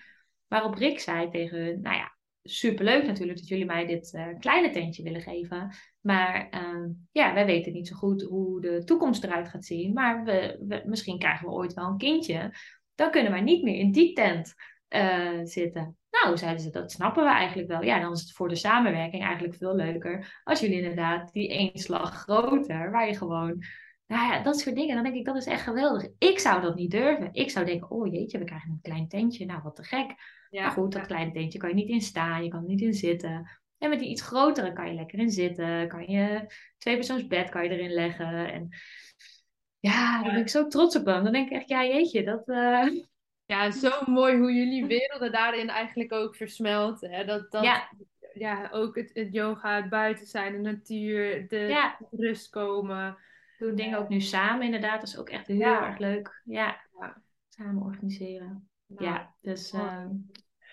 [0.48, 4.70] Waarop Rick zei tegen hun, nou ja, superleuk natuurlijk dat jullie mij dit uh, kleine
[4.70, 5.74] tentje willen geven.
[6.00, 9.92] Maar uh, ja, wij weten niet zo goed hoe de toekomst eruit gaat zien.
[9.92, 12.54] Maar we, misschien krijgen we ooit wel een kindje.
[12.94, 14.54] Dan kunnen wij niet meer in die tent
[14.88, 15.96] uh, zitten.
[16.10, 17.82] Nou, zeiden ze, dat snappen we eigenlijk wel.
[17.82, 20.40] Ja, dan is het voor de samenwerking eigenlijk veel leuker.
[20.44, 23.64] Als jullie inderdaad die één slag groter, waar je gewoon
[24.10, 24.94] nou ja, dat soort dingen.
[24.94, 26.08] Dan denk ik, dat is echt geweldig.
[26.18, 27.28] Ik zou dat niet durven.
[27.32, 29.46] Ik zou denken, oh jeetje, we krijgen een klein tentje.
[29.46, 30.14] Nou, wat te gek.
[30.50, 32.44] Ja, maar goed, dat kleine tentje kan je niet in staan.
[32.44, 33.60] Je kan er niet in zitten.
[33.78, 35.88] En met die iets grotere kan je lekker in zitten.
[35.88, 38.52] Kan je twee persoons bed kan je erin leggen.
[38.52, 38.68] En
[39.78, 41.24] ja, daar ben ik zo trots op hem.
[41.24, 42.48] Dan denk ik echt, ja jeetje, dat...
[42.48, 43.02] Uh...
[43.44, 47.10] Ja, zo mooi hoe jullie werelden daarin eigenlijk ook versmelten.
[47.10, 47.24] Hè?
[47.24, 47.88] Dat, dat, ja.
[48.34, 53.18] ja, ook het, het yoga, het buiten zijn, de natuur, de rust komen
[53.66, 55.00] doen dingen ook nu samen inderdaad.
[55.00, 56.42] Dat is ook echt heel erg leuk.
[56.44, 56.80] Ja.
[57.00, 57.22] ja.
[57.48, 58.68] Samen organiseren.
[58.98, 60.04] Ja, dus uh,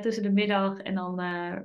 [0.00, 0.78] tussen de middag.
[0.78, 1.20] En dan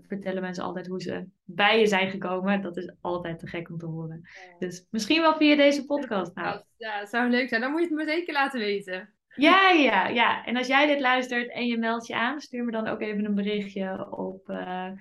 [0.07, 2.61] vertellen mensen altijd hoe ze bij je zijn gekomen.
[2.61, 4.21] Dat is altijd te gek om te horen.
[4.21, 4.57] Ja.
[4.59, 6.35] Dus misschien wel via deze podcast.
[6.35, 6.61] Nou.
[6.77, 7.61] Ja, dat zou leuk zijn.
[7.61, 9.13] Dan moet je het me zeker laten weten.
[9.35, 10.45] Ja, ja, ja.
[10.45, 13.25] En als jij dit luistert en je meldt je aan, stuur me dan ook even
[13.25, 14.91] een berichtje op uh,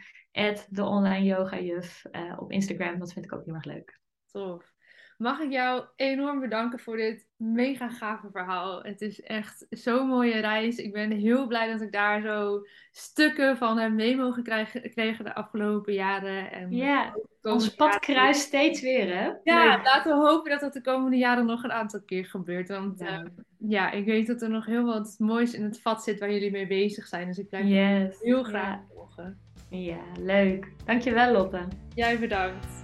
[0.68, 2.98] de online yoga juf uh, op Instagram.
[2.98, 4.00] Dat vind ik ook heel erg leuk.
[4.30, 4.73] Tof.
[5.18, 8.82] Mag ik jou enorm bedanken voor dit mega gave verhaal.
[8.82, 10.76] Het is echt zo'n mooie reis.
[10.76, 15.34] Ik ben heel blij dat ik daar zo stukken van heb mee mogen krijgen de
[15.34, 16.52] afgelopen jaren.
[16.52, 19.32] En ja, ons pad kruist steeds weer, hè?
[19.44, 22.68] Ja, laten we hopen dat dat de komende jaren nog een aantal keer gebeurt.
[22.68, 23.22] Want ja.
[23.22, 26.32] Uh, ja, ik weet dat er nog heel wat moois in het vat zit waar
[26.32, 27.26] jullie mee bezig zijn.
[27.26, 28.20] Dus ik blijf yes.
[28.20, 28.84] heel graag ja.
[28.94, 29.38] volgen.
[29.70, 30.72] Ja, leuk.
[30.84, 31.68] Dankjewel Lotte.
[31.94, 32.83] Jij bedankt.